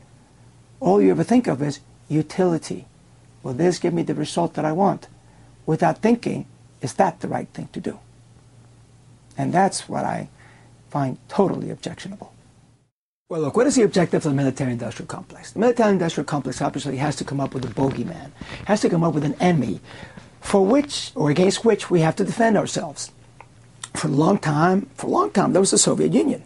[0.86, 2.86] all you ever think of is utility.
[3.42, 5.08] Will this give me the result that I want?
[5.66, 6.46] Without thinking,
[6.80, 8.00] is that the right thing to do?
[9.36, 10.30] And that's what I
[10.92, 12.32] find totally objectionable.
[13.30, 15.52] Well, look, what is the objective of the military-industrial complex?
[15.52, 18.30] The military-industrial complex obviously has to come up with a bogeyman,
[18.66, 19.82] has to come up with an enemy
[20.40, 23.12] for which or against which we have to defend ourselves.
[23.96, 26.44] For a long time, for a long time, there was the Soviet Union.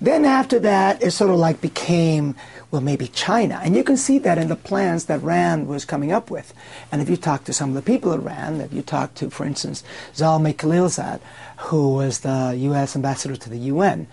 [0.00, 2.34] Then after that, it sort of like became,
[2.70, 3.60] well, maybe China.
[3.62, 6.54] And you can see that in the plans that RAND was coming up with.
[6.90, 9.28] And if you talk to some of the people at RAND, if you talk to,
[9.28, 9.84] for instance,
[10.14, 11.20] Zalmay Khalilzad,
[11.58, 12.96] who was the U.S.
[12.96, 14.06] ambassador to the UN,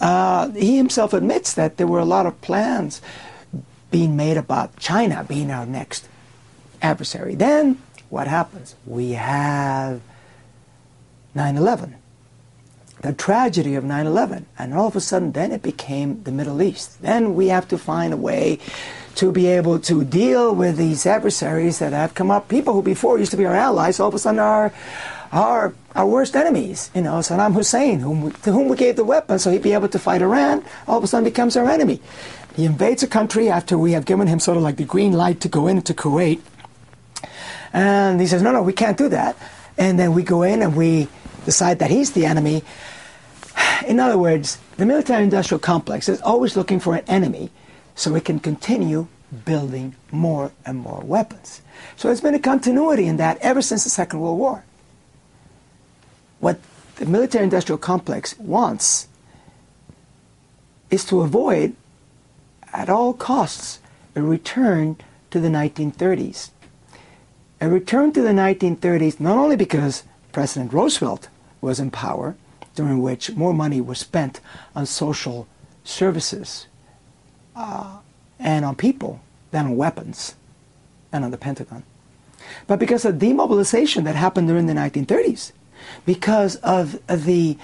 [0.00, 3.02] uh, he himself admits that there were a lot of plans
[3.90, 6.08] being made about China being our next
[6.80, 7.34] adversary.
[7.34, 8.76] Then what happens?
[8.86, 10.00] We have
[11.34, 11.96] 9 11
[13.04, 17.02] the tragedy of 9-11 and all of a sudden then it became the middle east.
[17.02, 18.58] Then we have to find a way
[19.16, 22.48] to be able to deal with these adversaries that have come up.
[22.48, 24.72] People who before used to be our allies all of a sudden are
[25.32, 26.90] our our worst enemies.
[26.94, 29.74] You know saddam hussein whom we, to whom we gave the weapons so he'd be
[29.74, 32.00] able to fight iran all of a sudden becomes our enemy.
[32.56, 35.40] He invades a country after we have given him sort of like the green light
[35.42, 36.40] to go into kuwait.
[37.70, 39.36] And he says no no we can't do that.
[39.76, 41.08] And then we go in and we
[41.44, 42.64] decide that he's the enemy.
[43.86, 47.50] In other words, the military industrial complex is always looking for an enemy
[47.94, 49.06] so it can continue
[49.44, 51.60] building more and more weapons.
[51.96, 54.64] So there's been a continuity in that ever since the Second World War.
[56.40, 56.60] What
[56.96, 59.08] the military industrial complex wants
[60.90, 61.74] is to avoid,
[62.72, 63.80] at all costs,
[64.14, 64.96] a return
[65.30, 66.50] to the 1930s.
[67.60, 71.28] A return to the 1930s not only because President Roosevelt
[71.60, 72.36] was in power,
[72.74, 74.40] during which more money was spent
[74.74, 75.46] on social
[75.84, 76.66] services
[77.54, 77.98] uh,
[78.38, 79.20] and on people
[79.50, 80.34] than on weapons
[81.12, 81.84] and on the Pentagon,
[82.66, 85.52] but because of demobilization that happened during the 1930s,
[86.04, 87.56] because of the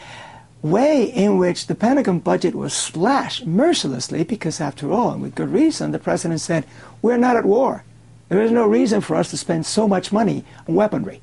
[0.62, 5.48] way in which the Pentagon budget was slashed mercilessly, because after all, and with good
[5.48, 6.66] reason, the president said,
[7.00, 7.84] We're not at war.
[8.28, 11.20] There is no reason for us to spend so much money on weaponry.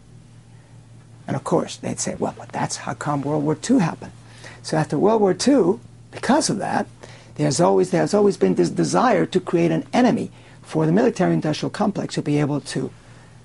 [1.27, 4.13] And of course, they'd say, well, but that's how come World War II happened.
[4.63, 5.79] So after World War II,
[6.11, 6.87] because of that,
[7.35, 11.69] there's always, there's always been this desire to create an enemy for the military industrial
[11.69, 12.91] complex to be able to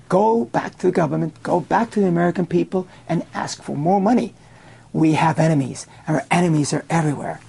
[0.08, 4.00] go back to the government, go back to the American people, and ask for more
[4.00, 4.34] money.
[4.92, 5.86] We have enemies.
[6.06, 7.40] Our enemies are everywhere.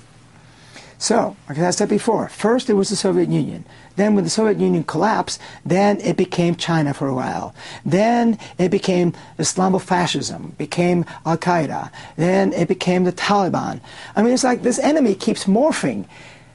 [1.03, 3.65] So, like I said before, first it was the Soviet Union.
[3.97, 7.53] Then when the Soviet Union collapsed, then it became China for a while.
[7.85, 11.91] Then it became Islamofascism, became Al Qaeda.
[12.15, 13.81] Then it became the Taliban.
[14.15, 16.07] I mean, it's like this enemy keeps morphing.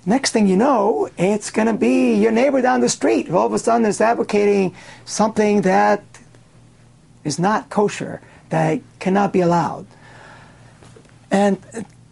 [0.07, 3.31] Next thing you know, it's going to be your neighbor down the street.
[3.31, 4.75] All of a sudden, is advocating
[5.05, 6.03] something that
[7.23, 9.87] is not kosher, that cannot be allowed.
[11.31, 11.59] And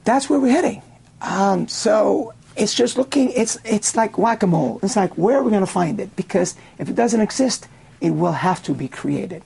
[0.04, 0.82] that's where we're heading.
[1.20, 4.80] Um, so it's just looking, it's, it's like whack a mole.
[4.82, 6.14] It's like, where are we going to find it?
[6.16, 7.68] Because if it doesn't exist,
[8.00, 9.42] it will have to be created.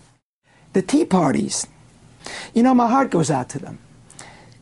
[0.73, 1.67] The Tea Parties,
[2.55, 3.79] you know, my heart goes out to them.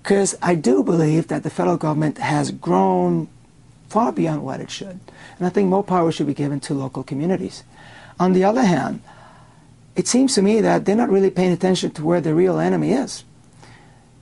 [0.02, 3.28] Because I do believe that the federal government has grown
[3.88, 5.00] far beyond what it should.
[5.38, 7.64] And I think more power should be given to local communities.
[8.20, 9.02] On the other hand,
[9.96, 12.92] it seems to me that they're not really paying attention to where the real enemy
[12.92, 13.24] is.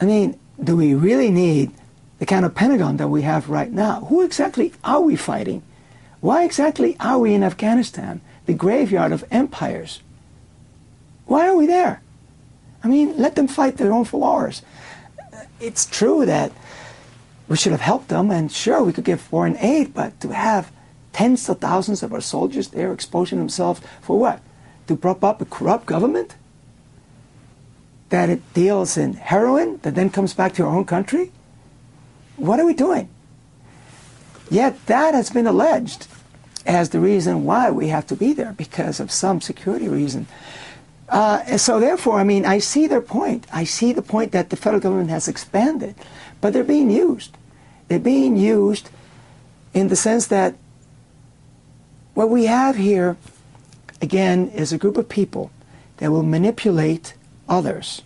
[0.00, 1.72] I mean, do we really need
[2.18, 4.00] the kind of Pentagon that we have right now.
[4.06, 5.62] Who exactly are we fighting?
[6.20, 10.00] Why exactly are we in Afghanistan, the graveyard of empires?
[11.26, 12.02] Why are we there?
[12.82, 14.62] I mean, let them fight their own wars.
[15.60, 16.52] It's true that
[17.48, 20.72] we should have helped them, and sure, we could give foreign aid, but to have
[21.12, 24.40] tens of thousands of our soldiers there exposing themselves for what?
[24.88, 26.34] To prop up a corrupt government?
[28.08, 31.32] That it deals in heroin that then comes back to our own country?
[32.36, 33.08] What are we doing?
[34.50, 36.06] Yet that has been alleged
[36.64, 40.26] as the reason why we have to be there because of some security reason.
[41.08, 43.46] Uh, and so therefore, I mean, I see their point.
[43.52, 45.94] I see the point that the federal government has expanded,
[46.40, 47.36] but they're being used.
[47.88, 48.90] They're being used
[49.72, 50.56] in the sense that
[52.14, 53.16] what we have here,
[54.02, 55.50] again, is a group of people
[55.98, 57.14] that will manipulate
[57.48, 58.02] others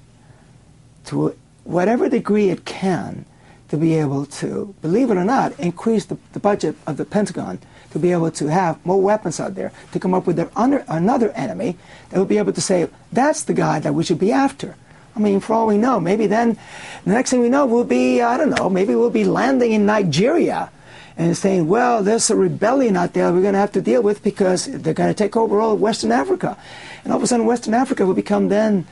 [1.06, 3.24] to whatever degree it can
[3.70, 7.58] to be able to, believe it or not, increase the, the budget of the Pentagon
[7.92, 11.30] to be able to have more weapons out there, to come up with under, another
[11.32, 11.76] enemy
[12.10, 14.76] that will be able to say, that's the guy that we should be after.
[15.14, 16.58] I mean, for all we know, maybe then
[17.04, 19.86] the next thing we know, we'll be, I don't know, maybe we'll be landing in
[19.86, 20.70] Nigeria
[21.16, 24.22] and saying, well, there's a rebellion out there we're going to have to deal with
[24.22, 26.56] because they're going to take over all of Western Africa.
[27.04, 28.86] And all of a sudden, Western Africa will become then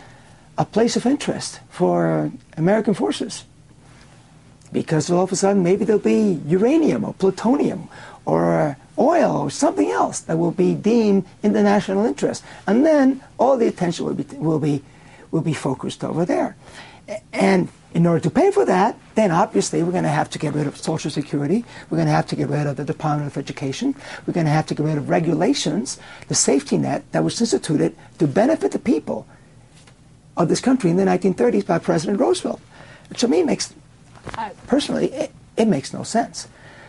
[0.56, 3.44] a place of interest for American forces
[4.72, 7.88] because all of a sudden maybe there'll be uranium or plutonium
[8.24, 12.44] or oil or something else that will be deemed in the national interest.
[12.66, 14.82] And then all the attention will be, will be,
[15.30, 16.56] will be focused over there.
[17.32, 20.52] And in order to pay for that, then obviously we're going to have to get
[20.52, 21.64] rid of Social Security.
[21.88, 23.94] We're going to have to get rid of the Department of Education.
[24.26, 25.98] We're going to have to get rid of regulations,
[26.28, 29.26] the safety net that was instituted to benefit the people
[30.36, 32.60] of this country in the 1930s by President Roosevelt.
[33.08, 33.72] Which to me makes
[34.66, 36.48] personally, it, it makes no sense.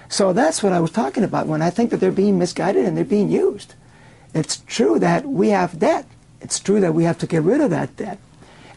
[0.09, 2.97] So that's what I was talking about when I think that they're being misguided and
[2.97, 3.75] they're being used.
[4.33, 6.05] It's true that we have debt.
[6.41, 8.17] It's true that we have to get rid of that debt.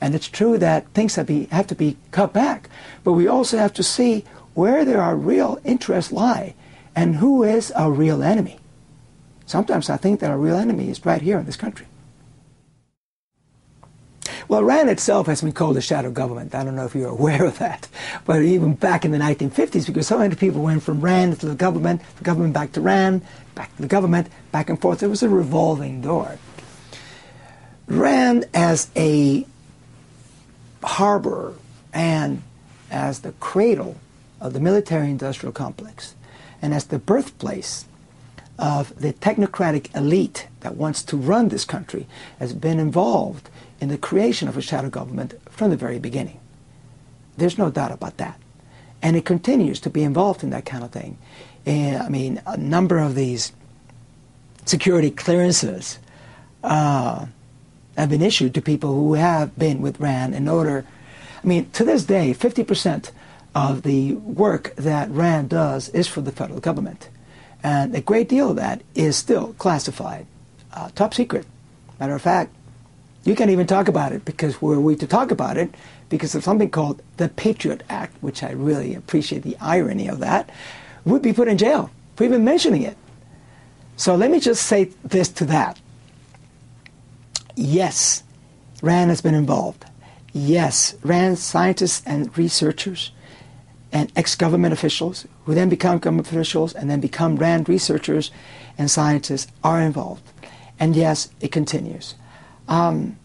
[0.01, 2.69] And it's true that things have, be, have to be cut back.
[3.05, 6.55] But we also have to see where there are real interests lie
[6.95, 8.59] and who is our real enemy.
[9.47, 11.87] Sometimes I think that our real enemy is right here in this country.
[14.53, 16.55] Well, RAND itself has been called a shadow government.
[16.55, 17.89] I don't know if you're aware of that.
[18.27, 21.55] But even back in the 1950s, because so many people went from RAND to the
[21.55, 23.23] government, the government back to RAND,
[23.55, 25.03] back to the government, back and forth.
[25.03, 26.37] It was a revolving door.
[27.87, 29.47] RAND as a
[30.85, 31.55] harbor
[31.95, 32.43] and
[32.91, 33.97] as the cradle
[34.39, 36.15] of the military industrial complex
[36.61, 37.87] and as the birthplace
[38.59, 42.07] of the technocratic elite that wants to run this country
[42.39, 43.49] has been involved
[43.83, 46.39] in the creation of a shadow government from the very beginning.
[47.37, 48.39] There's no doubt about that.
[49.03, 51.19] And it continues to be involved in that kind of thing.
[51.67, 53.53] And, I mean, a number of these
[54.67, 55.99] security clearances
[56.63, 57.27] uh,
[57.97, 60.87] have been issued to people who have been with RAND in order.
[61.43, 63.11] I mean, to this day, 50%
[63.53, 67.09] of the work that RAND does is for the federal government.
[67.65, 70.29] And a great deal of that is still classified,
[70.73, 71.47] uh, top secret.
[71.99, 72.55] Matter of fact,
[73.25, 75.75] you can't even talk about it because were we to talk about it,
[76.09, 80.51] because of something called the Patriot Act, which I really appreciate the irony of that,
[81.05, 82.97] would be put in jail for even mentioning it.
[83.97, 85.81] So let me just say this to that.
[87.55, 88.25] Yes,
[88.83, 89.85] RAND has been involved.
[90.33, 93.13] Yes, RAND scientists and researchers
[93.93, 98.31] and ex-government officials who then become government officials and then become RAND researchers
[98.79, 100.23] and scientists are involved.
[100.81, 102.15] And yes, it continues.
[102.69, 103.19] Um,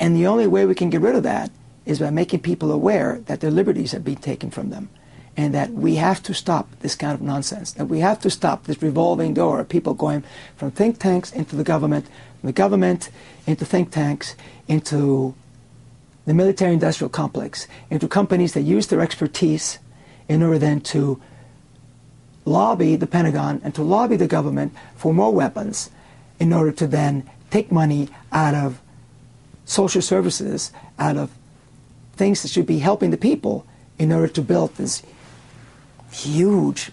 [0.00, 1.50] and the only way we can get rid of that
[1.84, 4.88] is by making people aware that their liberties have been taken from them
[5.36, 8.64] and that we have to stop this kind of nonsense, that we have to stop
[8.64, 10.22] this revolving door of people going
[10.56, 12.06] from think tanks into the government,
[12.40, 13.10] from the government
[13.46, 14.36] into think tanks,
[14.68, 15.34] into
[16.26, 19.78] the military industrial complex, into companies that use their expertise
[20.28, 21.20] in order then to
[22.44, 25.90] lobby the Pentagon and to lobby the government for more weapons
[26.38, 28.80] in order to then take money out of
[29.66, 31.30] social services, out of
[32.16, 33.66] things that should be helping the people
[33.98, 35.02] in order to build this
[36.10, 36.90] huge,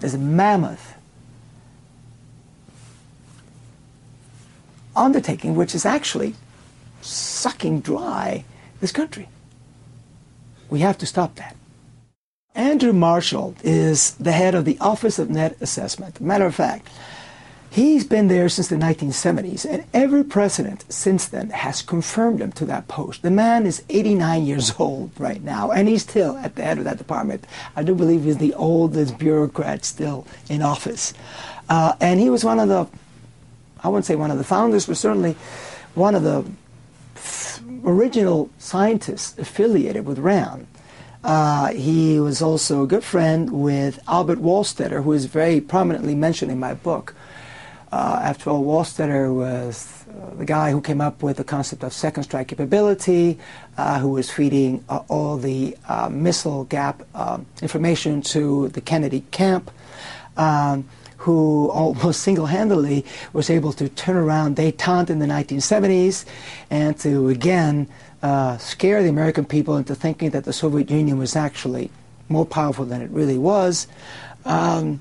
[0.00, 0.94] this mammoth
[4.94, 6.34] undertaking, which is actually
[7.00, 8.44] sucking dry
[8.80, 9.28] this country.
[10.68, 11.56] We have to stop that.
[12.54, 16.20] Andrew Marshall is the head of the Office of Net Assessment.
[16.20, 16.88] Matter of fact,
[17.76, 22.64] He's been there since the 1970s, and every president since then has confirmed him to
[22.64, 23.20] that post.
[23.20, 26.84] The man is 89 years old right now, and he's still at the head of
[26.84, 27.46] that department.
[27.76, 31.12] I do believe he's the oldest bureaucrat still in office.
[31.68, 32.86] Uh, and he was one of the,
[33.84, 35.36] I wouldn't say one of the founders, but certainly
[35.94, 36.46] one of the
[37.84, 40.66] original scientists affiliated with RAND.
[41.22, 46.50] Uh, he was also a good friend with Albert Wohlstetter, who is very prominently mentioned
[46.50, 47.14] in my book.
[47.92, 51.92] Uh, after all, Wohlstetter was uh, the guy who came up with the concept of
[51.92, 53.38] second strike capability,
[53.78, 59.20] uh, who was feeding uh, all the uh, missile gap um, information to the Kennedy
[59.30, 59.70] camp,
[60.36, 66.24] um, who almost single-handedly was able to turn around detente in the 1970s
[66.70, 67.88] and to again
[68.22, 71.90] uh, scare the American people into thinking that the Soviet Union was actually
[72.28, 73.86] more powerful than it really was.
[74.44, 75.00] Um,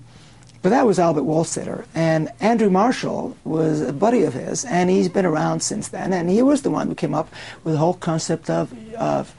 [0.65, 1.85] but that was Albert Wohlstetter.
[1.93, 6.11] And Andrew Marshall was a buddy of his, and he's been around since then.
[6.11, 7.31] And he was the one who came up
[7.63, 9.35] with the whole concept of, of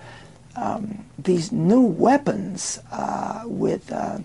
[0.54, 4.18] um, these new weapons uh, with uh,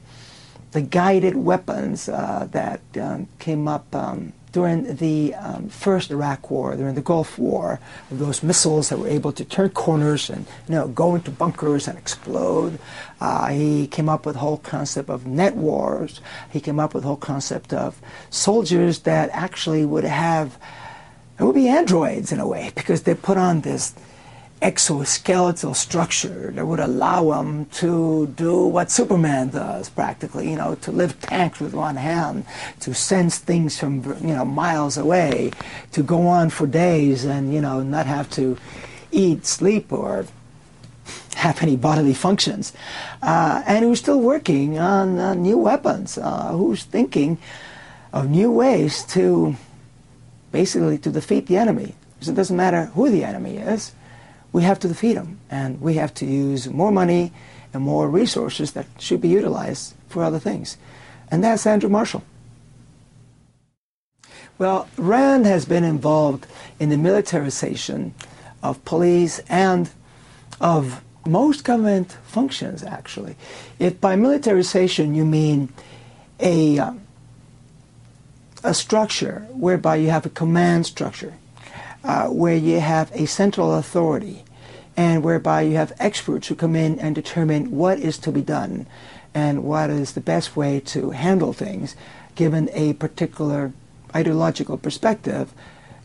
[0.74, 6.76] the guided weapons uh, that um, came up um, during the um, first Iraq War,
[6.76, 7.80] during the Gulf War,
[8.12, 11.97] those missiles that were able to turn corners and you know go into bunkers and
[11.97, 12.80] explode.
[13.20, 16.22] Uh, he came up with the whole concept of net wars.
[16.52, 20.58] He came up with the whole concept of soldiers that actually would have
[21.39, 23.95] it would be androids in a way because they put on this
[24.62, 30.91] exoskeletal structure that would allow him to do what Superman does practically, you know, to
[30.91, 32.45] lift tanks with one hand,
[32.82, 35.51] to sense things from, you know, miles away,
[35.91, 38.55] to go on for days and, you know, not have to
[39.12, 40.26] eat, sleep, or
[41.36, 42.72] have any bodily functions.
[43.24, 47.39] Uh, and who's still working on new weapons, uh, who's thinking
[48.14, 49.55] of new ways to
[50.51, 51.95] basically to defeat the enemy.
[52.14, 53.93] Because it doesn't matter who the enemy is
[54.54, 55.39] we have to defeat them.
[55.49, 57.32] And we have to use more money
[57.74, 60.78] and more resources that should be utilized for other things.
[61.30, 62.24] And that's Andrew Marshall.
[64.58, 66.45] Well, RAND has been involved
[66.80, 68.14] in the militarization
[68.62, 69.89] of police and
[70.60, 73.36] of most government functions, actually.
[73.80, 75.70] If by militarization you mean
[76.39, 77.02] a, um,
[78.64, 81.34] a structure whereby you have a command structure,
[82.04, 84.43] uh, where you have a central authority
[84.97, 88.86] and whereby you have experts who come in and determine what is to be done
[89.34, 91.95] and what is the best way to handle things
[92.36, 93.72] given a particular
[94.16, 95.54] ideological perspective,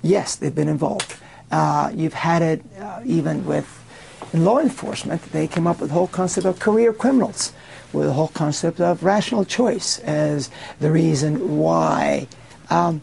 [0.03, 1.17] yes, they've been involved.
[1.51, 3.83] Uh, you've had it uh, even with
[4.33, 7.53] in law enforcement, they came up with the whole concept of career criminals,
[7.93, 12.27] with the whole concept of rational choice as the reason why
[12.69, 13.01] um,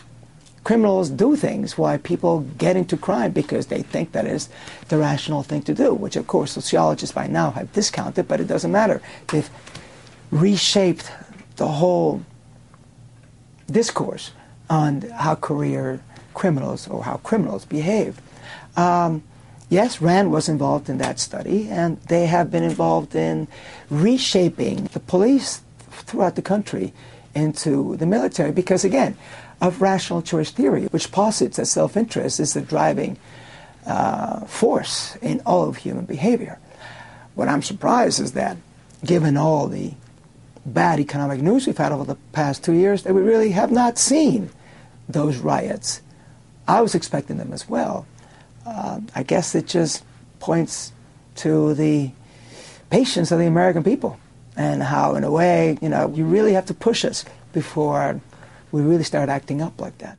[0.64, 4.50] criminals do things, why people get into crime because they think that is
[4.88, 8.48] the rational thing to do, which of course sociologists by now have discounted, but it
[8.48, 9.02] doesn't matter.
[9.28, 9.50] They've
[10.32, 11.12] reshaped
[11.58, 12.24] the whole
[13.70, 14.32] discourse
[14.70, 16.02] on how career
[16.34, 18.20] criminals or how criminals behave.
[18.76, 19.24] Um,
[19.70, 23.48] yes, RAND was involved in that study, and they have been involved in
[23.90, 25.62] reshaping the police
[25.92, 26.94] throughout the country
[27.36, 29.18] into the military because, again,
[29.64, 33.18] of rational choice theory, which posits that self interest is the driving
[33.88, 36.60] uh, force in all of human behavior.
[37.36, 38.58] What I'm surprised is that,
[39.06, 39.94] given all the
[40.66, 43.98] bad economic news we've had over the past two years, that we really have not
[43.98, 44.50] seen
[45.08, 46.02] those riots.
[46.68, 48.06] I was expecting them as well.
[48.66, 50.04] Uh, I guess it just
[50.40, 50.92] points
[51.36, 52.12] to the
[52.90, 54.20] patience of the American people
[54.58, 58.22] and how, in a way, you know, you really have to push us before
[58.74, 60.18] we really start acting up like that.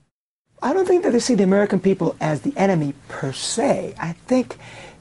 [0.63, 3.95] I don't think that they see the American people as the enemy per se.
[3.99, 4.57] I think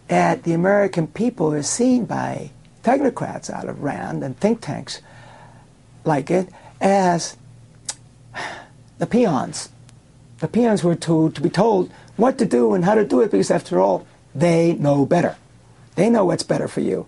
[0.07, 2.49] that the American people is seen by
[2.83, 5.01] technocrats out of RAND and think tanks
[6.03, 6.49] like it
[6.81, 7.37] as
[8.97, 9.69] the peons.
[10.39, 13.29] The peons were told to be told what to do and how to do it
[13.29, 15.37] because after all, they know better.
[15.93, 17.05] They know what's better for you.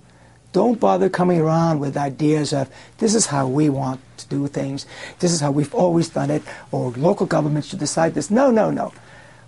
[0.56, 4.86] Don't bother coming around with ideas of this is how we want to do things,
[5.20, 8.32] this is how we've always done it, or local governments should decide this.
[8.32, 8.94] No, no, no.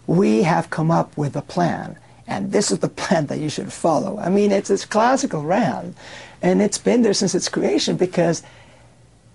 [0.06, 1.98] We have come up with a plan,
[2.28, 4.20] and this is the plan that you should follow.
[4.20, 5.96] I mean, it's this classical RAND,
[6.42, 8.44] and it's been there since its creation because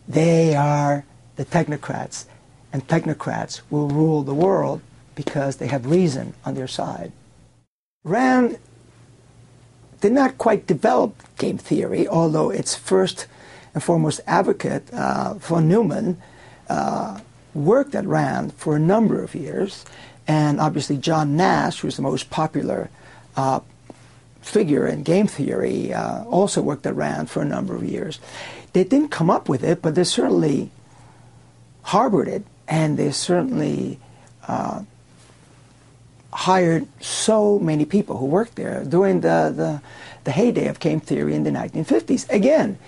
[0.07, 1.07] they are
[1.37, 2.27] the technocrats,
[2.71, 4.83] and technocrats will rule the world
[5.15, 7.13] because they have reason on their side.
[8.05, 8.59] RAND
[10.03, 13.27] did not quite develop game theory, although its first
[13.73, 16.21] and foremost advocate, uh, von Neumann,
[16.69, 17.21] uh,
[17.55, 19.85] worked at RAND for a number of years.
[20.27, 22.91] And obviously, John Nash, who's the most popular
[23.37, 23.61] uh,
[24.41, 28.19] figure in game theory, uh, also worked at RAND for a number of years.
[28.73, 30.71] They didn't come up with it, but they certainly
[31.83, 34.01] harbored it, and they certainly
[34.49, 34.83] uh,
[36.33, 39.83] hired so many people who worked there during the, the,
[40.25, 42.29] the heyday of game theory in the 1950s.
[42.31, 42.79] Again,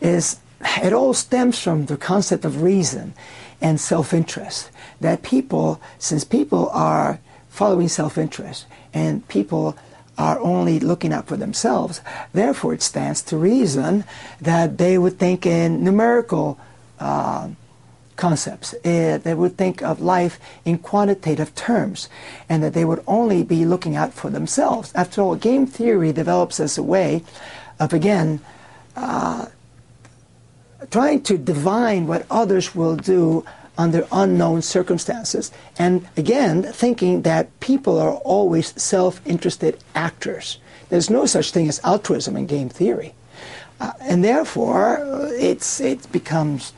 [0.00, 0.38] is
[0.82, 3.14] it all stems from the concept of reason
[3.60, 4.70] and self-interest.
[5.00, 9.76] That people, since people are following self-interest and people
[10.18, 12.00] are only looking out for themselves,
[12.32, 14.04] therefore it stands to reason
[14.40, 16.58] that they would think in numerical
[16.98, 17.48] uh,
[18.22, 18.72] concepts.
[18.84, 22.08] Uh, they would think of life in quantitative terms,
[22.48, 24.92] and that they would only be looking out for themselves.
[24.94, 27.24] After all, game theory develops as a way
[27.80, 28.38] of, again,
[28.94, 29.46] uh,
[30.92, 33.44] trying to divine what others will do
[33.76, 35.50] under unknown circumstances.
[35.76, 40.58] And again, thinking that people are always self interested actors.
[40.90, 43.14] There's no such thing as altruism in game theory.
[43.80, 44.84] Uh, and therefore,
[45.32, 46.72] it's, it becomes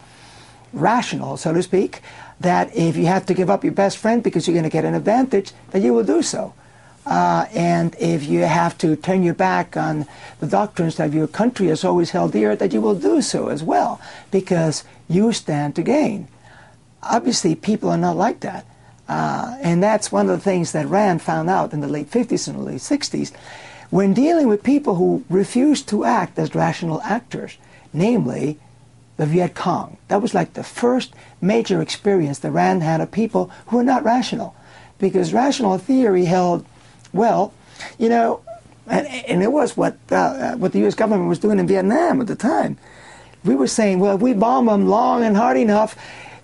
[0.75, 2.01] rational, so to speak,
[2.41, 4.85] that if you have to give up your best friend because you're going to get
[4.85, 6.55] an advantage, that you will do so.
[7.07, 10.07] Uh, and if you have to turn your back on
[10.41, 13.63] the doctrines that your country has always held dear, that you will do so as
[13.63, 14.01] well,
[14.31, 16.29] because you stand to gain.
[17.03, 18.65] Obviously, people are not like that.
[19.07, 22.49] Uh, and that's one of the things that Rand found out in the late 50s
[22.49, 23.33] and the late 60s.
[23.91, 27.59] When dealing with people who refused to act as rational actors,
[27.93, 28.59] namely
[29.17, 29.97] the Viet Cong.
[30.09, 34.05] That was like the first major experience that Rand had of people who were not
[34.05, 34.55] rational.
[34.99, 36.65] Because rational theory held,
[37.13, 37.53] well,
[37.99, 38.43] you know,
[38.87, 40.95] and, and it was what, uh, what the U.S.
[40.95, 42.79] government was doing in Vietnam at the time.
[43.45, 45.97] We were saying, well, if we bomb them long and hard enough,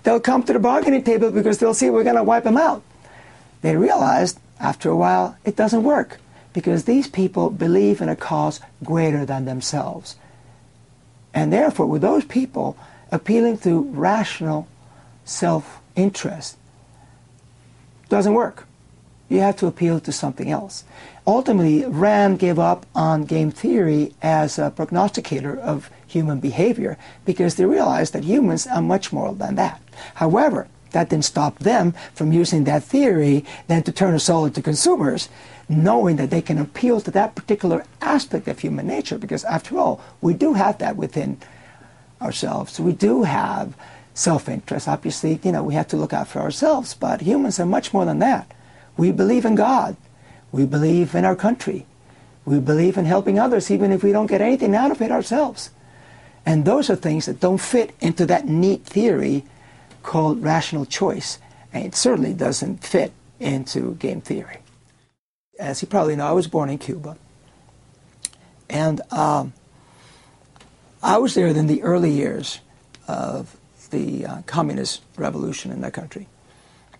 [0.03, 2.83] they'll come to the bargaining table because they'll see we're going to wipe them out.
[3.61, 6.19] They realized after a while it doesn't work
[6.53, 10.15] because these people believe in a cause greater than themselves.
[11.33, 12.77] And therefore, with those people
[13.11, 14.67] appealing to rational
[15.25, 16.57] self-interest
[18.09, 18.67] doesn't work.
[19.29, 20.83] You have to appeal to something else.
[21.25, 27.63] Ultimately, Rand gave up on game theory as a prognosticator of human behavior because they
[27.63, 29.81] realized that humans are much more than that.
[30.15, 34.61] However, that didn't stop them from using that theory then to turn us all into
[34.61, 35.29] consumers
[35.67, 40.01] knowing that they can appeal to that particular aspect of human nature because after all
[40.21, 41.37] we do have that within
[42.21, 42.79] ourselves.
[42.79, 43.75] We do have
[44.13, 44.87] self-interest.
[44.87, 48.05] Obviously you know we have to look out for ourselves but humans are much more
[48.05, 48.51] than that.
[48.97, 49.95] We believe in god.
[50.51, 51.85] We believe in our country.
[52.43, 55.69] We believe in helping others even if we don't get anything out of it ourselves.
[56.45, 59.45] And those are things that don't fit into that neat theory
[60.03, 61.39] called rational choice.
[61.73, 64.57] And it certainly doesn't fit into game theory.
[65.59, 67.17] As you probably know, I was born in Cuba.
[68.69, 69.53] And um,
[71.03, 72.59] I was there in the early years
[73.07, 73.57] of
[73.89, 76.27] the uh, communist revolution in that country.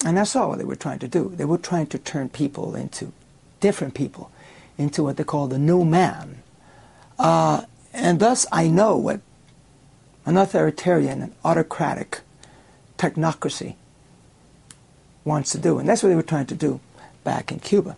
[0.05, 1.31] And I saw what they were trying to do.
[1.35, 3.13] They were trying to turn people into
[3.59, 4.31] different people,
[4.77, 6.41] into what they call the new man.
[7.19, 9.21] Uh, and thus I know what
[10.25, 12.21] an authoritarian and autocratic
[13.01, 13.75] technocracy
[15.25, 15.79] wants to do.
[15.79, 16.79] And that's what they were trying to do
[17.23, 17.97] back in Cuba.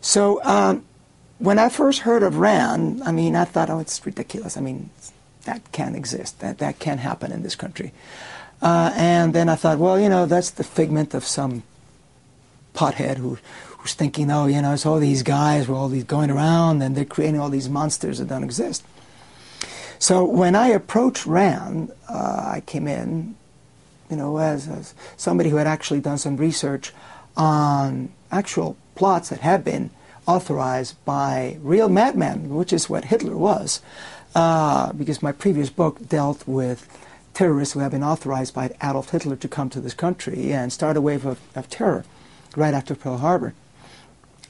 [0.00, 0.84] So um,
[1.38, 4.56] when I first heard of RAND, I mean, I thought, oh, it's ridiculous.
[4.56, 4.90] I mean,
[5.44, 6.40] that can't exist.
[6.40, 7.92] That, that can't happen in this country.
[8.60, 11.62] Uh, and then I thought, well, you know, that's the figment of some
[12.74, 13.38] pothead who,
[13.78, 16.96] who's thinking, oh, you know, it's all these guys were all these going around and
[16.96, 18.84] they're creating all these monsters that don't exist.
[19.98, 23.36] So when I approached RAND, uh, I came in,
[24.12, 26.92] you know, as, as somebody who had actually done some research
[27.34, 29.88] on actual plots that had been
[30.26, 33.80] authorized by real madmen, which is what Hitler was,
[34.34, 36.86] uh, because my previous book dealt with
[37.32, 40.98] terrorists who had been authorized by Adolf Hitler to come to this country and start
[40.98, 42.04] a wave of, of terror
[42.54, 43.54] right after Pearl Harbor.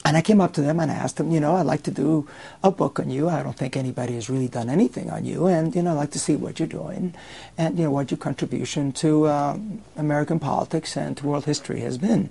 [0.05, 1.91] And I came up to them and I asked them, you know, I'd like to
[1.93, 2.29] do
[2.63, 3.29] a book on you.
[3.29, 5.47] I don't think anybody has really done anything on you.
[5.47, 7.15] And, you know, I'd like to see what you're doing
[7.57, 11.99] and, you know, what your contribution to um, American politics and to world history has
[11.99, 12.31] been.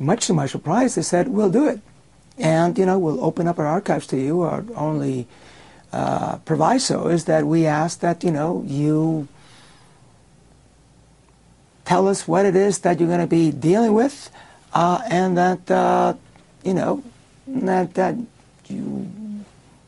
[0.00, 1.80] Much to my surprise, they said, we'll do it.
[2.36, 4.42] And, you know, we'll open up our archives to you.
[4.42, 5.26] Our only
[5.92, 9.28] uh, proviso is that we ask that, you know, you
[11.84, 14.30] tell us what it is that you're going to be dealing with,
[14.74, 16.14] uh, and that uh,
[16.68, 17.02] you know
[17.46, 18.14] that that
[18.68, 18.84] you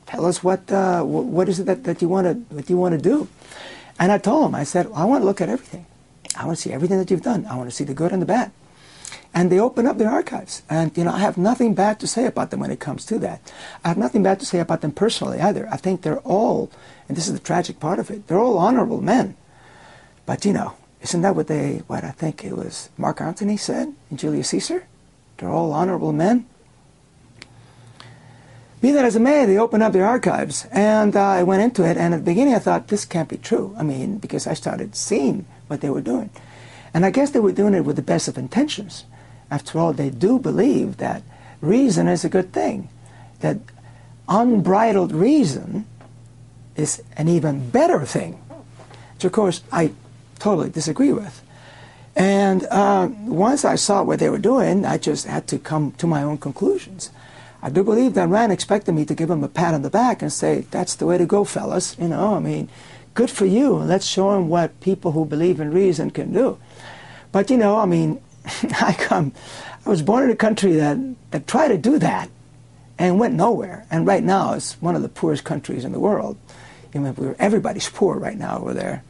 [0.07, 2.95] tell us what uh, what is it that, that you want to what you want
[2.97, 3.29] to do.
[4.01, 5.85] And I told him, I said, I want to look at everything.
[6.35, 7.45] I want to see everything that you've done.
[7.45, 8.51] I want to see the good and the bad.
[9.35, 10.63] And they open up their archives.
[10.71, 13.19] And, you know, I have nothing bad to say about them when it comes to
[13.19, 13.53] that.
[13.85, 15.69] I have nothing bad to say about them personally either.
[15.71, 16.71] I think they're all,
[17.09, 19.37] and this is the tragic part of it, they're all honorable men.
[20.25, 20.73] But, you know,
[21.03, 24.87] isn't that what they, what I think it was Mark Antony said in Julius Caesar?
[25.37, 26.47] They're all honorable men.
[28.81, 31.85] Be that as it may, they opened up their archives, and uh, I went into
[31.85, 33.75] it, and at the beginning I thought, this can't be true.
[33.79, 36.31] I mean, because I started seeing what they were doing.
[36.95, 39.05] And I guess they were doing it with the best of intentions.
[39.51, 41.23] After all, they do believe that
[41.61, 42.89] reason is a good thing,
[43.41, 43.59] that
[44.29, 45.85] unbridled reason
[46.75, 48.41] is an even better thing.
[49.15, 49.93] Which, of course, I
[50.39, 51.43] totally disagree with.
[52.17, 56.07] And uh, once I saw what they were doing, I just had to come to
[56.07, 57.11] my own conclusions.
[57.63, 60.23] I do believe that Rand expected me to give him a pat on the back
[60.23, 61.97] and say, that's the way to go, fellas.
[61.99, 62.69] You know, I mean,
[63.15, 63.75] good for you.
[63.75, 66.59] Let's show him what people who believe in reason can do.
[67.33, 68.21] But, you know, I mean,
[68.81, 69.33] I come,
[69.85, 70.99] I was born in a country that,
[71.33, 72.31] that tried to do that
[72.99, 73.87] and went nowhere.
[73.91, 76.39] And right now, it's one of the poorest countries in the world.
[76.95, 79.05] You know, everybody's poor right now over there.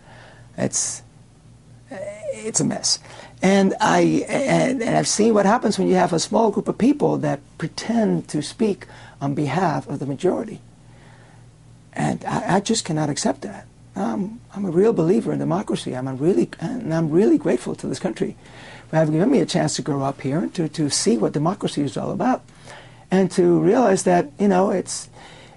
[0.59, 1.03] It's,
[1.91, 2.99] it's a mess.
[3.43, 6.79] And I and, and, I've seen what happens when you have a small group of
[6.79, 8.87] people that pretend to speak
[9.21, 10.61] on behalf of the majority.
[11.93, 13.67] And I, I just cannot accept that.
[13.97, 15.97] Um, I'm a real believer in democracy.
[15.97, 18.37] I'm really and I'm really grateful to this country
[18.89, 21.33] for having given me a chance to grow up here and to, to see what
[21.33, 22.43] democracy is all about,
[23.11, 25.09] and to realize that you know it's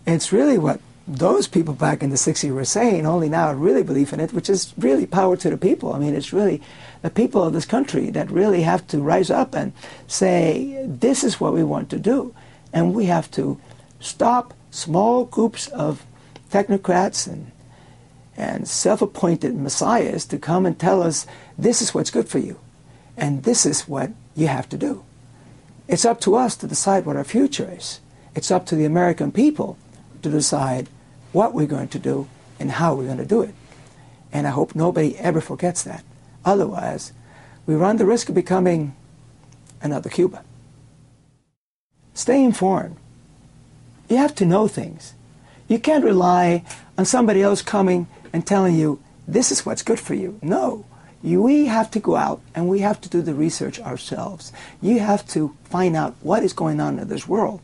[0.05, 3.84] it's really what those people back in the 60s were saying, only now I really
[3.84, 5.93] believe in it, which is really power to the people.
[5.93, 6.62] I mean, it's really
[7.01, 9.74] the people of this country that really have to rise up and
[10.08, 12.34] say, this is what we want to do.
[12.72, 13.60] And we have to
[13.99, 16.06] stop small groups of
[16.49, 17.51] technocrats and,
[18.38, 21.28] and self appointed messiahs to come and tell us,
[21.58, 22.60] this is what's good for you.
[23.18, 25.04] And this is what you have to do.
[25.89, 27.99] It's up to us to decide what our future is.
[28.36, 29.78] It's up to the American people
[30.22, 30.88] to decide
[31.34, 32.27] what we're going to do
[32.59, 33.53] and how we're going to do it.
[34.31, 36.03] And I hope nobody ever forgets that.
[36.45, 37.11] Otherwise,
[37.65, 38.95] we run the risk of becoming
[39.81, 40.43] another Cuba.
[42.13, 42.95] Stay informed.
[44.09, 45.13] You have to know things.
[45.67, 46.63] You can't rely
[46.97, 50.39] on somebody else coming and telling you, this is what's good for you.
[50.41, 50.86] No.
[51.23, 54.51] We have to go out and we have to do the research ourselves.
[54.81, 57.61] You have to find out what is going on in this world.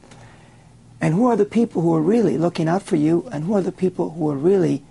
[1.02, 3.62] And who are the people who are really looking out for you and who are
[3.62, 4.84] the people who are really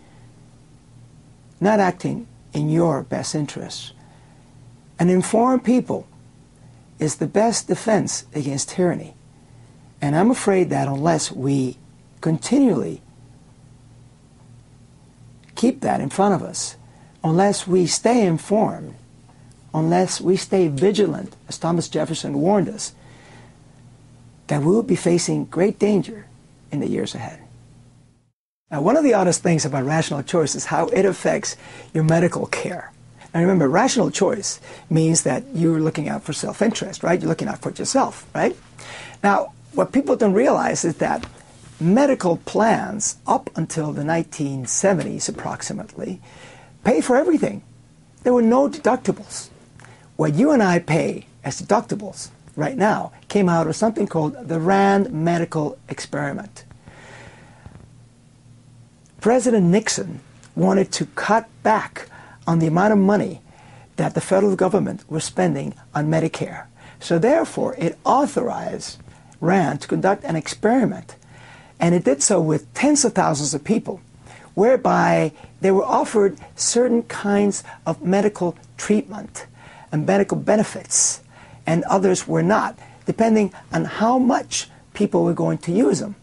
[1.60, 3.92] not acting in your best interests?
[4.98, 6.06] An informed people
[6.98, 9.14] is the best defense against tyranny.
[10.00, 11.76] And I'm afraid that unless we
[12.20, 13.02] continually
[15.54, 16.76] keep that in front of us,
[17.22, 18.94] unless we stay informed,
[19.74, 22.94] unless we stay vigilant, as Thomas Jefferson warned us,
[24.48, 26.26] that we will be facing great danger
[26.70, 27.40] in the years ahead.
[28.70, 31.56] Now, one of the oddest things about rational choice is how it affects
[31.94, 32.92] your medical care.
[33.32, 37.20] And remember, rational choice means that you're looking out for self interest, right?
[37.20, 38.56] You're looking out for yourself, right?
[39.22, 41.26] Now, what people don't realize is that
[41.80, 46.20] medical plans up until the 1970s approximately
[46.84, 47.62] pay for everything.
[48.22, 49.48] There were no deductibles.
[50.16, 54.58] What you and I pay as deductibles right now came out of something called the
[54.58, 56.64] Rand Medical Experiment.
[59.20, 60.20] President Nixon
[60.56, 62.08] wanted to cut back
[62.48, 63.40] on the amount of money
[63.94, 66.66] that the federal government was spending on Medicare.
[66.98, 68.98] So therefore, it authorized
[69.40, 71.14] Rand to conduct an experiment
[71.78, 74.00] and it did so with tens of thousands of people,
[74.54, 75.30] whereby
[75.60, 79.46] they were offered certain kinds of medical treatment
[79.92, 81.20] and medical benefits,
[81.68, 86.16] and others were not, depending on how much people were going to use them.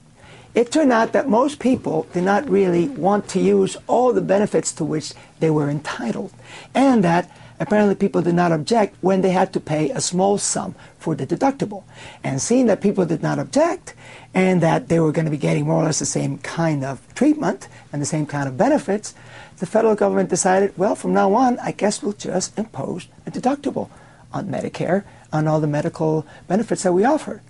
[0.56, 4.72] It turned out that most people did not really want to use all the benefits
[4.74, 6.34] to which they were entitled,
[6.74, 7.30] and that
[7.60, 11.28] apparently people did not object when they had to pay a small sum for the
[11.28, 11.84] deductible.
[12.24, 13.94] And seeing that people did not object
[14.34, 17.02] and that they were going to be getting more or less the same kind of
[17.14, 19.14] treatment and the same kind of benefits,
[19.60, 23.90] the federal government decided, well, from now on, I guess we'll just impose a deductible
[24.34, 25.04] on Medicare
[25.36, 27.42] on all the medical benefits that we offer.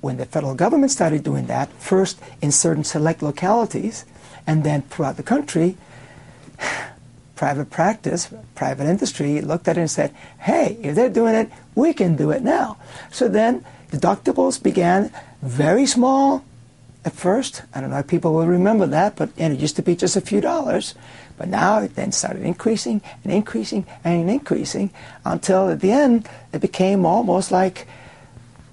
[0.00, 4.04] When the federal government started doing that, first in certain select localities
[4.46, 5.76] and then throughout the country,
[7.36, 11.92] private practice, private industry looked at it and said, hey, if they're doing it, we
[11.92, 12.76] can do it now.
[13.10, 15.12] So then deductibles began
[15.42, 16.44] very small
[17.04, 17.62] at first.
[17.74, 20.20] I don't know if people will remember that, but it used to be just a
[20.20, 20.94] few dollars.
[21.36, 24.90] But now it then started increasing and increasing and increasing
[25.24, 27.86] until at the end it became almost like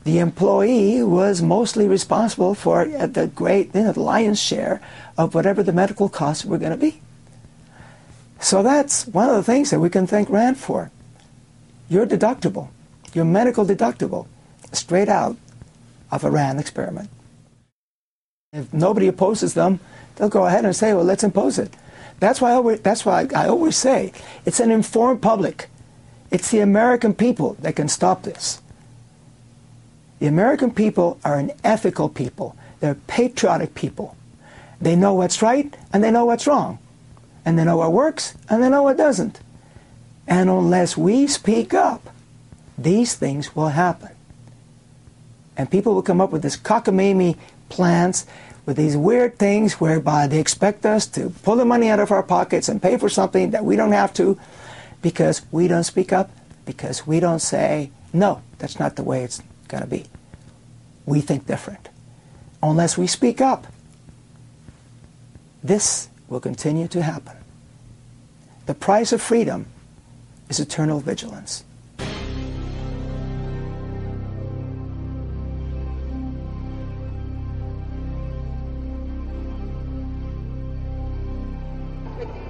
[0.03, 4.81] the employee was mostly responsible for uh, the great, you know, the lion's share
[5.17, 7.01] of whatever the medical costs were going to be.
[8.39, 10.91] So that's one of the things that we can thank RAND for.
[11.89, 12.69] Your deductible,
[13.13, 14.27] your medical deductible,
[14.71, 15.35] straight out
[16.11, 17.09] of a RAND experiment.
[18.57, 19.79] If nobody opposes them,
[20.15, 21.73] they'll go ahead and say, well, let's impose it.
[22.19, 24.11] That's why I always, that's why I always say
[24.45, 25.69] it's an informed public.
[26.31, 28.61] It's the American people that can stop this.
[30.19, 32.55] The American people are an ethical people.
[32.79, 34.17] They're patriotic people.
[34.81, 36.79] They know what's right and they know what's wrong
[37.47, 39.39] and they know what works, and they know what doesn't.
[40.27, 42.09] And unless we speak up,
[42.77, 44.09] these things will happen.
[45.55, 47.37] And people will come up with this cockamamie
[47.69, 48.25] plans
[48.67, 52.21] with these weird things whereby they expect us to pull the money out of our
[52.21, 54.37] pockets and pay for something that we don't have to
[55.01, 56.29] because we don't speak up,
[56.65, 60.05] because we don't say, no, that's not the way it's going to be.
[61.05, 61.87] We think different.
[62.61, 63.67] Unless we speak up,
[65.63, 67.37] this will continue to happen.
[68.65, 69.67] The price of freedom
[70.49, 71.63] is eternal vigilance.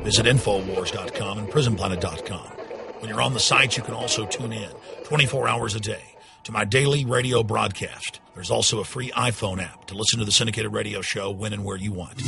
[0.07, 2.47] Visit Infowars.com and PrisonPlanet.com.
[3.01, 4.69] When you're on the site, you can also tune in
[5.03, 8.21] 24 hours a day to my daily radio broadcast.
[8.33, 11.65] There's also a free iPhone app to listen to the syndicated radio show when and
[11.65, 12.21] where you want.